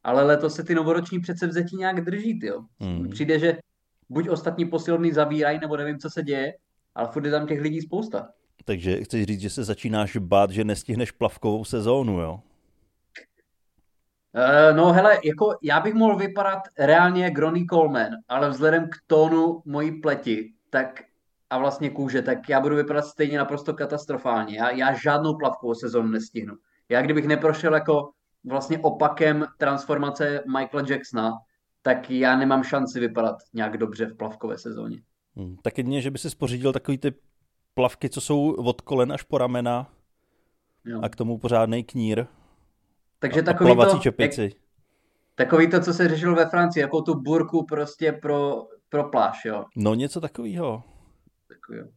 ale 0.04 0.24
letos 0.24 0.56
se 0.56 0.64
ty 0.64 0.76
novoroční 0.76 1.20
předsevzetí 1.20 1.76
nějak 1.76 2.02
drží, 2.02 2.40
jo. 2.44 2.62
Hmm. 2.80 3.10
Přijde, 3.10 3.40
že 3.40 3.58
buď 4.10 4.30
ostatní 4.30 4.66
posilovny 4.66 5.14
zavírají, 5.14 5.60
nebo 5.60 5.78
nevím, 5.78 6.00
co 6.00 6.10
se 6.10 6.24
děje, 6.24 6.54
ale 6.96 7.08
furt 7.12 7.26
je 7.26 7.32
tam 7.32 7.48
těch 7.48 7.62
lidí 7.62 7.82
spousta. 7.82 8.30
Takže 8.66 9.04
chceš 9.04 9.25
říct, 9.25 9.42
že 9.42 9.50
se 9.50 9.63
začínáš 9.63 10.18
bát, 10.18 10.51
že 10.51 10.63
nestihneš 10.63 11.12
plavkovou 11.12 11.66
sezónu, 11.66 12.20
jo? 12.20 12.39
Uh, 14.36 14.78
no 14.78 14.94
hele, 14.94 15.20
jako 15.24 15.56
já 15.62 15.80
bych 15.80 15.94
mohl 15.94 16.18
vypadat 16.18 16.60
reálně 16.80 17.24
jak 17.24 17.38
Ronnie 17.38 17.66
Coleman, 17.70 18.10
ale 18.28 18.50
vzhledem 18.50 18.89
k 18.89 18.96
tónu 19.08 19.62
mojí 19.66 20.01
pleti, 20.01 20.54
tak 20.70 21.04
a 21.50 21.58
vlastně 21.58 21.89
kůže, 21.89 22.22
tak 22.22 22.50
já 22.50 22.62
budu 22.62 22.75
vypadat 22.75 23.01
stejně 23.01 23.38
naprosto 23.38 23.74
katastrofálně. 23.74 24.58
Já, 24.58 24.72
já 24.72 24.94
žádnou 24.94 25.38
plavkovou 25.38 25.74
sezónu 25.74 26.08
nestihnu. 26.08 26.56
Já 26.89 27.01
kdybych 27.01 27.28
neprošel 27.28 27.74
jako 27.74 28.12
vlastně 28.44 28.80
opakem 28.80 29.46
transformace 29.58 30.44
Michaela 30.48 30.88
Jacksona, 30.89 31.32
tak 31.82 32.12
já 32.12 32.38
nemám 32.38 32.63
šanci 32.63 33.00
vypadat 33.00 33.36
nějak 33.54 33.78
dobře 33.78 34.06
v 34.06 34.18
plavkové 34.18 34.58
sezóně. 34.58 35.01
Hmm, 35.36 35.56
tak 35.63 35.78
jedině, 35.78 36.01
že 36.01 36.12
by 36.12 36.18
si 36.18 36.30
spořídil 36.30 36.74
takový 36.74 36.98
ty 36.98 37.13
plavky, 37.74 38.10
co 38.10 38.22
jsou 38.22 38.52
od 38.52 38.82
kolen 38.82 39.12
až 39.12 39.24
po 39.24 39.38
ramena 39.38 39.94
jo. 40.86 41.00
a 41.04 41.10
k 41.10 41.16
tomu 41.16 41.38
pořádný 41.38 41.84
knír. 41.84 42.26
Takže 43.20 43.40
a, 43.40 43.44
takový 43.44 43.72
a 43.72 43.86
to, 43.86 43.98
čepici. 43.98 44.42
Jak, 44.42 44.54
takový 45.36 45.70
to, 45.70 45.82
co 45.82 45.94
se 45.94 46.10
řešilo 46.10 46.36
ve 46.36 46.46
Francii, 46.46 46.82
jako 46.82 47.02
tu 47.02 47.16
burku 47.16 47.66
prostě 47.66 48.12
pro, 48.12 48.68
pro 48.90 49.04
pláž, 49.04 49.46
jo? 49.46 49.66
No 49.76 49.94
něco 49.94 50.22
takového. 50.22 50.84
Takovýho. 51.48 51.88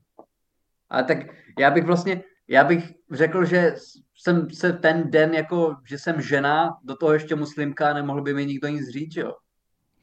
Ale 0.90 1.04
tak 1.04 1.18
já 1.58 1.70
bych 1.70 1.84
vlastně, 1.84 2.24
já 2.48 2.64
bych 2.64 2.92
řekl, 3.10 3.44
že 3.44 3.74
jsem 4.16 4.50
se 4.50 4.72
ten 4.72 5.10
den, 5.10 5.34
jako, 5.34 5.76
že 5.84 5.98
jsem 5.98 6.20
žena, 6.20 6.78
do 6.84 6.96
toho 6.96 7.12
ještě 7.12 7.34
muslimka, 7.34 7.94
nemohl 7.94 8.22
by 8.22 8.34
mi 8.34 8.46
nikdo 8.46 8.68
nic 8.68 8.88
říct, 8.88 9.16
jo? 9.16 9.32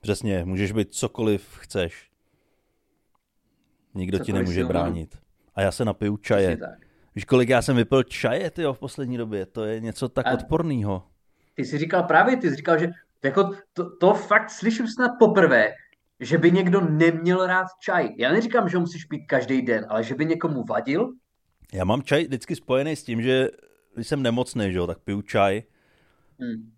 Přesně, 0.02 0.46
můžeš 0.46 0.72
být 0.72 0.94
cokoliv 0.94 1.58
chceš. 1.60 2.10
Nikdo 3.94 4.18
cokoliv 4.18 4.26
ti 4.26 4.34
nemůže 4.34 4.66
bránit. 4.66 5.18
A 5.60 5.62
já 5.62 5.72
se 5.72 5.86
napiju 5.86 6.18
čaje. 6.18 6.58
Víš, 7.16 7.26
kolik 7.26 7.50
já 7.50 7.62
jsem 7.62 7.76
vypil 7.76 8.04
čaje, 8.04 8.52
tyjo, 8.52 8.74
v 8.74 8.80
poslední 8.80 9.18
době? 9.18 9.46
To 9.46 9.64
je 9.64 9.80
něco 9.80 10.10
tak 10.10 10.28
a... 10.28 10.32
odporného. 10.32 11.04
ty 11.56 11.66
jsi 11.66 11.78
říkal 11.78 12.04
právě, 12.04 12.38
ty 12.38 12.50
jsi 12.50 12.56
říkal, 12.56 12.80
že 12.80 12.90
jako 13.24 13.52
to, 13.74 13.98
to 13.98 14.14
fakt 14.14 14.50
slyším 14.50 14.88
snad 14.88 15.12
poprvé, 15.20 15.74
že 16.20 16.38
by 16.38 16.52
někdo 16.52 16.82
neměl 16.82 17.48
rád 17.48 17.68
čaj. 17.82 18.10
Já 18.18 18.32
neříkám, 18.32 18.70
že 18.70 18.78
ho 18.78 18.82
musíš 18.82 19.06
pít 19.06 19.26
každý 19.28 19.62
den, 19.62 19.86
ale 19.90 20.04
že 20.04 20.16
by 20.16 20.26
někomu 20.26 20.64
vadil. 20.64 21.14
Já 21.74 21.84
mám 21.84 22.02
čaj 22.02 22.24
vždycky 22.24 22.56
spojený 22.56 22.96
s 22.96 23.04
tím, 23.04 23.22
že 23.22 23.48
když 23.96 24.08
jsem 24.08 24.24
nemocný, 24.24 24.72
že 24.72 24.78
jo, 24.78 24.88
tak 24.88 25.00
piju 25.00 25.22
čaj. 25.22 25.64
Hmm. 26.40 26.72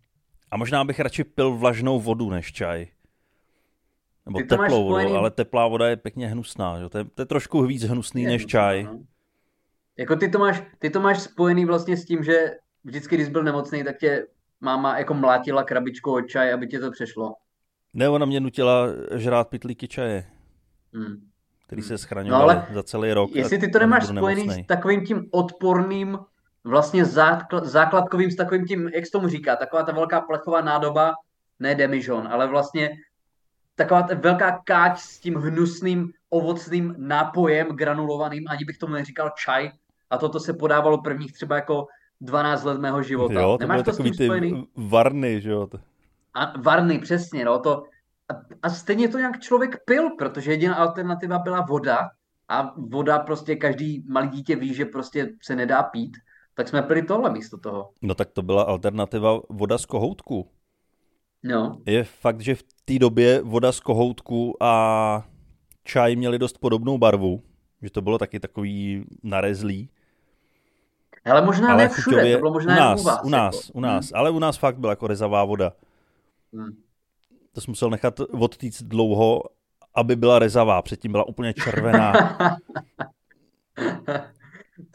A 0.51 0.57
možná 0.57 0.83
bych 0.83 1.00
radši 1.00 1.23
pil 1.23 1.57
vlažnou 1.57 2.00
vodu 2.00 2.29
než 2.29 2.51
čaj. 2.51 2.88
Nebo 4.25 4.39
Ty 4.39 4.43
teplou 4.43 4.83
vodu, 4.83 4.95
spojený... 4.95 5.17
ale 5.17 5.31
teplá 5.31 5.67
voda 5.67 5.89
je 5.89 5.97
pěkně 5.97 6.27
hnusná. 6.27 6.79
Že? 6.79 6.89
To, 6.89 6.97
je, 6.97 7.03
to 7.03 7.21
je 7.21 7.25
trošku 7.25 7.65
víc 7.65 7.83
hnusný 7.83 8.23
je 8.23 8.29
než 8.29 8.41
hnusná, 8.41 8.59
čaj. 8.59 8.83
No. 8.83 8.99
Jako 9.97 10.15
ty 10.15 10.29
to, 10.29 10.39
máš, 10.39 10.63
ty 10.79 10.89
to 10.89 10.99
máš 10.99 11.19
spojený 11.19 11.65
vlastně 11.65 11.97
s 11.97 12.05
tím, 12.05 12.23
že 12.23 12.51
vždycky, 12.83 13.15
když 13.15 13.27
jsi 13.27 13.31
byl 13.31 13.43
nemocný, 13.43 13.83
tak 13.83 13.97
tě 13.97 14.27
máma 14.61 14.97
jako 14.97 15.13
mlátila 15.13 15.63
krabičkou 15.63 16.13
od 16.13 16.21
čaj, 16.21 16.53
aby 16.53 16.67
tě 16.67 16.79
to 16.79 16.91
přešlo. 16.91 17.33
Ne, 17.93 18.09
ona 18.09 18.25
mě 18.25 18.39
nutila 18.39 18.87
žrát 19.15 19.47
pitlíky 19.47 19.87
čaje, 19.87 20.25
hmm. 20.93 21.15
který 21.65 21.81
se 21.81 21.97
schraňoval 21.97 22.41
no, 22.41 22.43
ale 22.43 22.67
za 22.73 22.83
celý 22.83 23.13
rok. 23.13 23.35
Jestli 23.35 23.57
ty 23.57 23.67
to 23.67 23.79
nemáš 23.79 24.07
spojený 24.07 24.41
nemocnej. 24.41 24.63
s 24.63 24.67
takovým 24.67 25.05
tím 25.05 25.27
odporným, 25.31 26.17
vlastně 26.63 27.05
zákl, 27.05 27.65
základkovým, 27.65 28.31
s 28.31 28.35
takovým 28.35 28.65
tím, 28.65 28.87
jak 28.87 29.05
se 29.05 29.11
tomu 29.11 29.27
říká, 29.27 29.55
taková 29.55 29.83
ta 29.83 29.91
velká 29.91 30.21
plechová 30.21 30.61
nádoba, 30.61 31.13
ne 31.59 31.75
demižon, 31.75 32.27
ale 32.27 32.47
vlastně 32.47 32.89
taková 33.75 34.03
ta 34.03 34.15
velká 34.15 34.61
káč 34.65 34.99
s 34.99 35.19
tím 35.19 35.35
hnusným 35.35 36.11
ovocným 36.29 36.95
nápojem 36.97 37.67
granulovaným, 37.67 38.43
ani 38.49 38.65
bych 38.65 38.77
tomu 38.77 38.93
neříkal 38.93 39.31
čaj, 39.45 39.71
a 40.09 40.17
toto 40.17 40.39
se 40.39 40.53
podávalo 40.53 41.01
prvních 41.01 41.33
třeba 41.33 41.55
jako 41.55 41.85
12 42.21 42.63
let 42.63 42.79
mého 42.79 43.03
života. 43.03 43.41
Jo, 43.41 43.57
to 43.57 43.63
Nemáš 43.67 43.83
to 43.83 43.93
s 43.93 43.97
tím 43.97 44.13
spojený? 44.13 44.67
varny, 44.77 45.41
že 45.41 45.51
jo? 45.51 45.67
A 46.33 46.53
varny, 46.61 46.99
přesně, 46.99 47.45
no, 47.45 47.59
to... 47.59 47.83
A, 48.29 48.33
a 48.63 48.69
stejně 48.69 49.07
to 49.07 49.17
nějak 49.17 49.39
člověk 49.39 49.77
pil, 49.85 50.09
protože 50.09 50.51
jediná 50.51 50.75
alternativa 50.75 51.39
byla 51.39 51.61
voda 51.61 52.09
a 52.49 52.73
voda 52.77 53.19
prostě 53.19 53.55
každý 53.55 54.05
malý 54.07 54.29
dítě 54.29 54.55
ví, 54.55 54.73
že 54.73 54.85
prostě 54.85 55.29
se 55.41 55.55
nedá 55.55 55.83
pít, 55.83 56.17
tak 56.53 56.67
jsme 56.67 56.81
pili 56.81 57.03
tohle 57.03 57.29
místo 57.29 57.57
toho. 57.57 57.89
No 58.01 58.15
tak 58.15 58.31
to 58.31 58.41
byla 58.41 58.63
alternativa 58.63 59.39
voda 59.49 59.77
z 59.77 59.85
kohoutku. 59.85 60.51
No. 61.43 61.81
Je 61.86 62.03
fakt, 62.03 62.41
že 62.41 62.55
v 62.55 62.63
té 62.86 63.00
době 63.00 63.41
voda 63.41 63.71
z 63.71 63.79
kohoutku 63.79 64.63
a 64.63 65.25
čaj 65.83 66.15
měli 66.15 66.39
dost 66.39 66.57
podobnou 66.57 66.98
barvu, 66.98 67.43
že 67.81 67.89
to 67.89 68.01
bylo 68.01 68.17
taky 68.17 68.39
takový 68.39 69.05
narezlý. 69.24 69.89
Ale 71.25 71.41
možná 71.41 71.67
ale 71.67 71.83
ne 71.83 71.89
všude, 71.89 72.33
to 72.33 72.39
bylo 72.39 72.53
možná 72.53 72.75
u 72.75 72.79
nás, 72.79 73.01
u 73.01 73.03
vás. 73.03 73.19
U 73.24 73.29
nás, 73.29 73.55
jako. 73.55 73.77
u 73.77 73.81
nás, 73.81 74.05
hmm. 74.05 74.19
ale 74.19 74.29
u 74.29 74.39
nás 74.39 74.57
fakt 74.57 74.77
byla 74.77 74.91
jako 74.91 75.07
rezavá 75.07 75.43
voda. 75.43 75.74
Hmm. 76.53 76.71
To 77.53 77.62
jsem 77.62 77.71
musel 77.71 77.89
nechat 77.89 78.19
odtýct 78.19 78.83
dlouho, 78.83 79.43
aby 79.95 80.15
byla 80.15 80.39
rezavá, 80.39 80.81
předtím 80.81 81.12
byla 81.12 81.27
úplně 81.27 81.53
červená. 81.53 82.13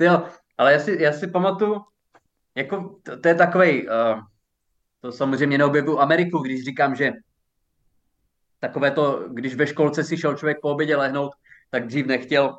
jo, 0.01 0.23
ale 0.59 0.73
já 0.73 0.79
si, 0.79 1.03
já 1.03 1.13
si 1.13 1.27
pamatuju, 1.27 1.85
jako 2.55 2.97
to, 3.03 3.21
to 3.21 3.29
je 3.29 3.35
takovej, 3.35 3.89
uh, 3.89 4.21
to 5.07 5.13
samozřejmě 5.13 5.59
neobjevuju 5.59 5.99
Ameriku, 5.99 6.39
když 6.39 6.65
říkám, 6.65 6.95
že 6.95 7.13
takové 8.61 8.91
to, 8.91 9.29
když 9.33 9.55
ve 9.55 9.67
školce 9.67 10.05
si 10.05 10.17
šel 10.17 10.35
člověk 10.35 10.59
po 10.63 10.71
obědě 10.71 10.97
lehnout, 10.97 11.33
tak 11.71 11.87
dřív 11.87 12.07
nechtěl. 12.07 12.59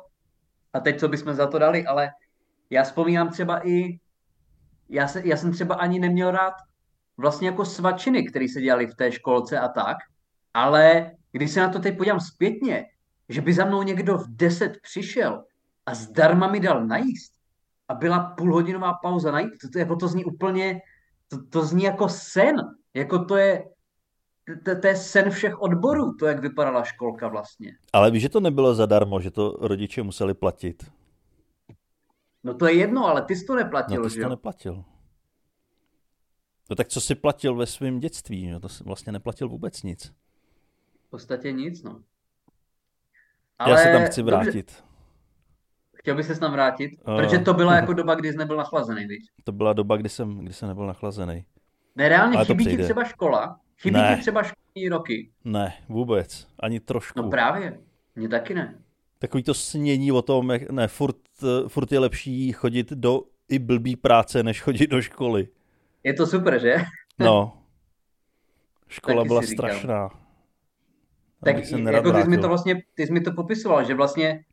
A 0.72 0.80
teď 0.80 1.00
co 1.00 1.08
bychom 1.08 1.34
za 1.34 1.46
to 1.46 1.58
dali, 1.58 1.86
ale 1.86 2.10
já 2.70 2.82
vzpomínám 2.82 3.28
třeba 3.28 3.68
i, 3.68 3.98
já, 4.88 5.08
se, 5.08 5.22
já 5.24 5.36
jsem 5.36 5.52
třeba 5.52 5.74
ani 5.74 5.98
neměl 5.98 6.30
rád 6.30 6.54
vlastně 7.16 7.48
jako 7.48 7.64
svačiny, 7.64 8.24
které 8.24 8.46
se 8.48 8.60
dělali 8.60 8.86
v 8.86 8.94
té 8.94 9.12
školce 9.12 9.58
a 9.58 9.68
tak, 9.68 9.96
ale 10.54 11.12
když 11.32 11.50
se 11.50 11.60
na 11.60 11.68
to 11.68 11.78
teď 11.78 11.96
podívám 11.96 12.20
zpětně, 12.20 12.86
že 13.28 13.40
by 13.40 13.52
za 13.52 13.64
mnou 13.64 13.82
někdo 13.82 14.18
v 14.18 14.26
10 14.28 14.72
přišel 14.82 15.44
a 15.86 15.94
zdarma 15.94 16.48
mi 16.48 16.60
dal 16.60 16.86
najíst 16.86 17.32
a 17.88 17.94
byla 17.94 18.34
půlhodinová 18.38 18.94
pauza 19.02 19.32
najít, 19.32 19.52
to, 19.62 19.68
to, 19.68 19.78
jako 19.78 19.96
to 19.96 20.08
zní 20.08 20.24
úplně, 20.24 20.80
to, 21.28 21.44
to 21.50 21.64
zní 21.64 21.84
jako 21.84 22.08
sen, 22.08 22.56
jako 22.94 23.24
to 23.24 23.36
je, 23.36 23.64
to, 24.64 24.80
to 24.80 24.86
je 24.86 24.96
sen 24.96 25.30
všech 25.30 25.62
odborů, 25.62 26.14
to, 26.14 26.26
jak 26.26 26.40
vypadala 26.40 26.84
školka 26.84 27.28
vlastně. 27.28 27.76
Ale 27.92 28.10
víš, 28.10 28.22
že 28.22 28.28
to 28.28 28.40
nebylo 28.40 28.74
zadarmo, 28.74 29.20
že 29.20 29.30
to 29.30 29.56
rodiče 29.60 30.02
museli 30.02 30.34
platit. 30.34 30.90
No 32.44 32.54
to 32.54 32.66
je 32.66 32.74
jedno, 32.74 33.06
ale 33.06 33.22
ty 33.22 33.36
jsi 33.36 33.46
to 33.46 33.56
neplatil, 33.56 33.96
no, 33.96 34.04
ty 34.04 34.10
jsi 34.10 34.16
že 34.16 34.22
to 34.22 34.28
neplatil. 34.28 34.84
No 36.70 36.76
tak 36.76 36.88
co 36.88 37.00
jsi 37.00 37.14
platil 37.14 37.54
ve 37.54 37.66
svém 37.66 38.00
dětství? 38.00 38.50
No, 38.50 38.60
to 38.60 38.68
jsi 38.68 38.84
vlastně 38.84 39.12
neplatil 39.12 39.48
vůbec 39.48 39.82
nic. 39.82 40.12
V 41.06 41.10
podstatě 41.10 41.52
nic, 41.52 41.82
no. 41.82 42.02
Ale... 43.58 43.70
Já 43.70 43.76
se 43.76 43.92
tam 43.92 44.06
chci 44.06 44.22
vrátit. 44.22 44.54
Dobře. 44.54 44.87
Chtěl 46.08 46.16
bys 46.16 46.26
se 46.26 46.40
tam 46.40 46.52
vrátit? 46.52 46.90
Uh... 47.08 47.16
Protože 47.16 47.38
to 47.38 47.54
byla 47.54 47.74
jako 47.80 47.92
doba, 47.92 48.14
kdy 48.14 48.32
jsi 48.32 48.38
nebyl 48.38 48.56
nachlazený, 48.56 49.06
víš? 49.06 49.26
To 49.44 49.52
byla 49.52 49.72
doba, 49.72 49.96
kdy 49.96 50.08
jsem, 50.08 50.38
kdy 50.38 50.52
jsem 50.52 50.68
nebyl 50.68 50.86
nachlazený. 50.86 51.44
Ne, 51.96 52.08
reálně 52.08 52.36
Ale 52.36 52.44
chybí 52.46 52.66
ti 52.66 52.78
třeba 52.78 53.04
škola? 53.04 53.60
Chybí 53.80 53.96
ne. 53.96 54.14
ti 54.14 54.20
třeba 54.20 54.42
školní 54.42 54.88
roky? 54.88 55.30
Ne, 55.44 55.72
vůbec. 55.88 56.48
Ani 56.60 56.80
trošku. 56.80 57.22
No 57.22 57.30
právě. 57.30 57.78
Mně 58.16 58.28
taky 58.28 58.54
ne. 58.54 58.78
Takový 59.18 59.42
to 59.42 59.54
snění 59.54 60.12
o 60.12 60.22
tom, 60.22 60.50
jak 60.50 60.70
ne, 60.70 60.88
furt, 60.88 61.16
furt 61.68 61.92
je 61.92 61.98
lepší 61.98 62.52
chodit 62.52 62.92
do 62.92 63.22
i 63.48 63.58
blbý 63.58 63.96
práce, 63.96 64.42
než 64.42 64.62
chodit 64.62 64.86
do 64.86 65.02
školy. 65.02 65.48
Je 66.04 66.14
to 66.14 66.26
super, 66.26 66.60
že? 66.60 66.76
No. 67.18 67.62
Škola 68.88 69.24
byla 69.24 69.42
strašná. 69.42 70.08
Tak 71.44 71.56
jako 71.86 72.12
ty 72.12 72.22
jsi, 72.22 72.28
mi 72.28 72.38
to 72.38 72.48
vlastně, 72.48 72.82
ty 72.94 73.06
jsi 73.06 73.12
mi 73.12 73.20
to 73.20 73.32
popisoval, 73.32 73.84
že 73.84 73.94
vlastně 73.94 74.44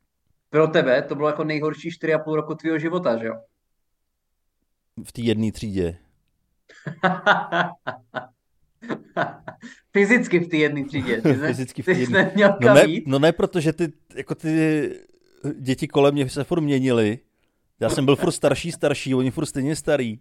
pro 0.50 0.68
tebe 0.68 1.02
to 1.02 1.14
bylo 1.14 1.28
jako 1.28 1.44
nejhorší 1.44 1.90
4,5 1.90 2.34
roku 2.34 2.54
tvýho 2.54 2.78
života, 2.78 3.18
že 3.18 3.26
jo? 3.26 3.34
V 5.04 5.12
té 5.12 5.20
jedné 5.20 5.52
třídě. 5.52 5.98
Fyzicky 9.92 10.38
v 10.38 10.48
té 10.48 10.56
jedné 10.56 10.84
třídě. 10.84 11.20
Ty 11.22 11.36
ne, 11.36 11.48
Fyzicky 11.48 11.82
v 11.82 11.84
té 11.84 11.92
jedné. 11.92 12.32
No 12.60 12.74
ne, 12.74 12.84
no 13.06 13.18
ne, 13.18 13.32
protože 13.32 13.72
ty, 13.72 13.92
jako 14.14 14.34
ty 14.34 14.90
děti 15.60 15.88
kolem 15.88 16.14
mě 16.14 16.28
se 16.28 16.44
furt 16.44 16.60
měnily. 16.60 17.18
Já 17.80 17.88
jsem 17.88 18.04
byl 18.04 18.16
furt 18.16 18.32
starší, 18.32 18.72
starší, 18.72 19.14
oni 19.14 19.30
furt 19.30 19.46
stejně 19.46 19.76
starý. 19.76 20.18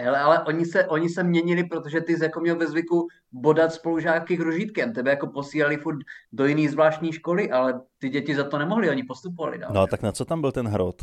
Hele, 0.00 0.18
ale 0.18 0.44
oni 0.44 0.66
se, 0.66 0.86
oni 0.86 1.08
se 1.08 1.22
měnili, 1.22 1.64
protože 1.64 2.00
ty 2.00 2.16
jsi 2.16 2.24
jako 2.24 2.40
měl 2.40 2.56
ve 2.56 2.66
zvyku 2.66 3.08
bodat 3.32 3.72
spolužáky 3.72 4.36
hrožítkem. 4.36 4.92
Tebe 4.92 5.10
jako 5.10 5.26
posílali 5.26 5.76
furt 5.76 5.98
do 6.32 6.46
jiný 6.46 6.68
zvláštní 6.68 7.12
školy, 7.12 7.50
ale 7.50 7.80
ty 7.98 8.08
děti 8.08 8.34
za 8.34 8.44
to 8.44 8.58
nemohli, 8.58 8.90
oni 8.90 9.02
postupovali 9.02 9.58
dál. 9.58 9.70
No 9.74 9.86
tak 9.86 10.02
na 10.02 10.12
co 10.12 10.24
tam 10.24 10.40
byl 10.40 10.52
ten 10.52 10.68
hrot? 10.68 11.02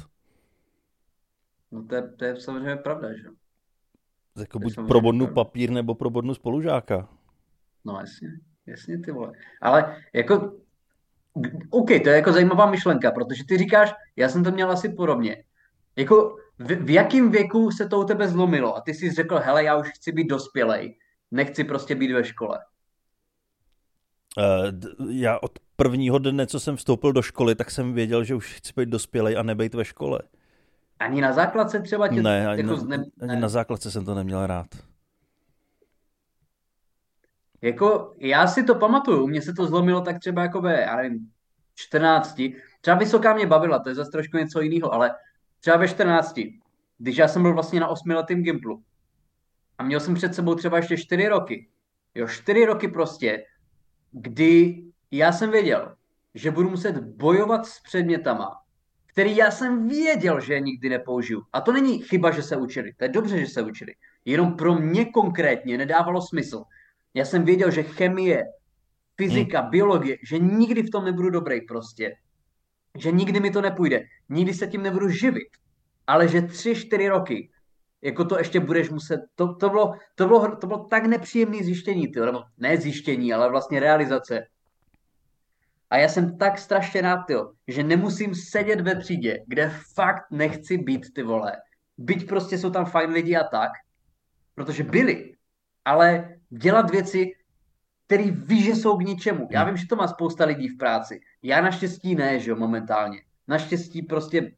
No 1.72 1.84
to 1.84 1.96
je, 1.96 2.02
to 2.02 2.26
je 2.26 2.42
samozřejmě 2.42 2.76
pravda, 2.76 3.14
že? 3.14 3.24
Jako 4.38 4.60
buď 4.60 4.76
pro 4.88 5.02
bodnu 5.02 5.28
papír 5.28 5.72
nebo 5.72 5.96
pro 5.96 6.10
bodnu 6.10 6.34
spolužáka. 6.34 7.10
No 7.86 8.00
jasně, 8.00 8.30
jasně 8.66 9.00
ty 9.00 9.12
vole. 9.12 9.32
Ale 9.62 9.98
jako, 10.14 10.54
OK, 11.70 11.88
to 11.88 12.10
je 12.10 12.16
jako 12.16 12.34
zajímavá 12.34 12.66
myšlenka, 12.72 13.12
protože 13.12 13.44
ty 13.48 13.58
říkáš, 13.58 13.94
já 14.16 14.30
jsem 14.30 14.44
to 14.44 14.52
měl 14.52 14.72
asi 14.72 14.90
podobně. 14.90 15.44
Jako 15.96 16.38
v, 16.60 16.86
v 16.86 16.90
jakém 16.90 17.32
věku 17.32 17.72
se 17.72 17.88
to 17.88 18.00
u 18.00 18.04
tebe 18.04 18.28
zlomilo 18.28 18.78
a 18.78 18.82
ty 18.82 18.94
jsi 18.94 19.12
řekl, 19.12 19.40
hele, 19.40 19.64
já 19.64 19.78
už 19.78 19.90
chci 19.90 20.12
být 20.12 20.28
dospělej, 20.28 20.98
nechci 21.32 21.64
prostě 21.64 21.96
být 21.96 22.12
ve 22.12 22.24
škole? 22.24 22.60
Uh, 24.38 25.12
já 25.12 25.40
od 25.40 25.52
prvního 25.76 26.20
dne, 26.20 26.48
co 26.48 26.60
jsem 26.60 26.76
vstoupil 26.76 27.14
do 27.14 27.22
školy, 27.22 27.56
tak 27.56 27.72
jsem 27.72 27.94
věděl, 27.94 28.24
že 28.24 28.36
už 28.36 28.54
chci 28.54 28.74
být 28.78 28.90
dospělej 28.90 29.38
a 29.38 29.44
nebejt 29.44 29.74
ve 29.74 29.86
škole. 29.86 30.20
Ani 31.00 31.22
na 31.22 31.34
základce 31.34 31.80
třeba 31.80 32.08
tě... 32.08 32.22
Ne, 32.22 32.48
ani, 32.48 32.62
jako 32.62 32.72
na, 32.72 32.78
zne... 32.78 32.96
ani 33.22 33.36
ne. 33.36 33.40
na 33.40 33.50
základce 33.50 33.92
jsem 33.92 34.06
to 34.06 34.16
neměl 34.16 34.48
rád. 34.48 34.68
Jako, 37.62 38.14
já 38.18 38.48
si 38.48 38.64
to 38.64 38.76
pamatuju, 38.76 39.28
mě 39.28 39.42
se 39.42 39.54
to 39.54 39.68
zlomilo 39.68 40.02
tak 40.02 40.20
třeba 40.20 40.42
jako 40.42 40.62
ve, 40.62 40.82
já 40.82 40.96
nevím, 40.96 41.32
14. 41.76 42.42
Třeba 42.82 42.98
vysoká 42.98 43.34
mě 43.34 43.48
bavila, 43.48 43.80
to 43.80 43.90
je 43.90 43.96
zase 43.96 44.12
trošku 44.12 44.38
něco 44.38 44.62
jiného, 44.62 44.94
ale 44.94 45.16
třeba 45.60 45.78
ve 45.78 45.88
14. 45.88 46.40
Když 46.98 47.18
já 47.18 47.28
jsem 47.28 47.42
byl 47.42 47.54
vlastně 47.54 47.80
na 47.80 47.88
osmiletém 47.88 48.44
Gimplu 48.44 48.84
a 49.78 49.84
měl 49.84 50.00
jsem 50.00 50.16
před 50.16 50.36
sebou 50.36 50.56
třeba 50.56 50.78
ještě 50.78 50.98
4 50.98 51.28
roky. 51.28 51.68
Jo, 52.16 52.28
4 52.28 52.66
roky 52.66 52.88
prostě, 52.88 53.46
kdy 54.12 54.84
já 55.12 55.32
jsem 55.32 55.52
věděl, 55.52 55.96
že 56.34 56.52
budu 56.52 56.70
muset 56.70 57.00
bojovat 57.00 57.66
s 57.66 57.80
předmětama, 57.80 58.52
který 59.06 59.36
já 59.36 59.52
jsem 59.52 59.88
věděl, 59.88 60.40
že 60.40 60.54
je 60.54 60.60
nikdy 60.60 60.90
nepoužiju. 60.90 61.44
A 61.54 61.62
to 61.62 61.72
není 61.72 62.02
chyba, 62.02 62.32
že 62.32 62.44
se 62.44 62.58
učili. 62.58 62.94
To 62.94 63.04
je 63.04 63.10
dobře, 63.10 63.40
že 63.40 63.48
se 63.48 63.62
učili. 63.62 63.94
Jenom 64.26 64.56
pro 64.56 64.76
mě 64.76 65.06
konkrétně 65.06 65.78
nedávalo 65.78 66.22
smysl. 66.22 66.64
Já 67.14 67.26
jsem 67.26 67.46
věděl, 67.46 67.72
že 67.72 67.84
chemie, 67.84 68.44
fyzika, 69.18 69.62
hmm. 69.62 69.70
biologie, 69.70 70.18
že 70.24 70.40
nikdy 70.40 70.84
v 70.84 70.90
tom 70.90 71.06
nebudu 71.06 71.30
dobrý 71.30 71.62
prostě. 71.62 72.16
Že 72.96 73.12
nikdy 73.12 73.40
mi 73.40 73.52
to 73.52 73.62
nepůjde. 73.62 74.04
Nikdy 74.30 74.54
se 74.54 74.68
tím 74.68 74.84
nebudu 74.84 75.10
živit. 75.10 75.48
Ale 76.08 76.28
že 76.28 76.42
tři, 76.42 76.76
čtyři 76.76 77.08
roky 77.08 77.50
jako 78.06 78.26
to 78.26 78.38
ještě 78.38 78.60
budeš 78.60 78.90
muset, 78.90 79.20
to, 79.36 79.56
to, 79.56 79.70
bylo, 79.70 79.94
to, 80.16 80.28
bylo, 80.28 80.56
to 80.56 80.68
bylo 80.68 80.84
tak 80.84 81.06
nepříjemné 81.06 81.64
zjištění, 81.64 82.08
tyjo, 82.08 82.26
nebo 82.26 82.44
ne 82.58 82.78
zjištění, 82.78 83.34
ale 83.34 83.50
vlastně 83.50 83.80
realizace. 83.80 84.48
A 85.90 85.98
já 85.98 86.08
jsem 86.08 86.38
tak 86.38 86.60
strašně 86.60 87.02
rád, 87.02 87.18
tyjo, 87.18 87.52
že 87.68 87.84
nemusím 87.84 88.36
sedět 88.36 88.82
ve 88.82 88.96
třídě, 88.96 89.44
kde 89.48 89.72
fakt 89.94 90.24
nechci 90.32 90.78
být, 90.78 91.14
ty 91.14 91.24
vole. 91.24 91.52
Byť 91.98 92.28
prostě 92.28 92.58
jsou 92.58 92.70
tam 92.70 92.86
fajn 92.86 93.10
lidi 93.10 93.36
a 93.36 93.44
tak, 93.44 93.72
protože 94.56 94.84
byli, 94.84 95.34
ale 95.86 96.36
dělat 96.50 96.90
věci, 96.90 97.32
který 98.06 98.32
ví, 98.32 98.64
že 98.64 98.76
jsou 98.76 98.98
k 98.98 99.02
ničemu. 99.02 99.48
Já 99.52 99.60
hmm. 99.60 99.70
vím, 99.70 99.78
že 99.78 99.88
to 99.88 99.96
má 99.96 100.08
spousta 100.08 100.46
lidí 100.46 100.68
v 100.68 100.78
práci. 100.78 101.22
Já 101.44 101.62
naštěstí 101.62 102.16
ne, 102.16 102.40
že 102.40 102.52
jo, 102.52 102.56
momentálně. 102.56 103.22
Naštěstí 103.48 104.02
prostě 104.02 104.52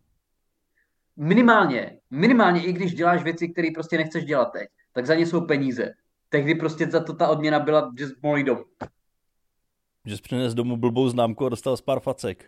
minimálně, 1.18 2.00
minimálně 2.12 2.66
i 2.66 2.74
když 2.74 2.94
děláš 2.94 3.24
věci, 3.24 3.50
které 3.50 3.68
prostě 3.74 3.98
nechceš 3.98 4.26
dělat 4.26 4.52
teď, 4.52 4.68
tak 4.94 5.06
za 5.06 5.16
ně 5.16 5.26
jsou 5.26 5.42
peníze. 5.42 5.94
Tehdy 6.30 6.56
prostě 6.56 6.88
za 6.88 7.04
to 7.04 7.14
ta 7.14 7.28
odměna 7.28 7.60
byla, 7.60 7.94
že 7.98 8.06
mohl 8.22 8.44
domů. 8.44 8.66
Že 10.06 10.18
jsi 10.18 10.22
přines 10.22 10.54
domů 10.54 10.78
blbou 10.78 11.10
známku 11.10 11.46
a 11.46 11.50
dostal 11.50 11.78
z 11.78 11.82
pár 11.82 12.00
facek. 12.00 12.46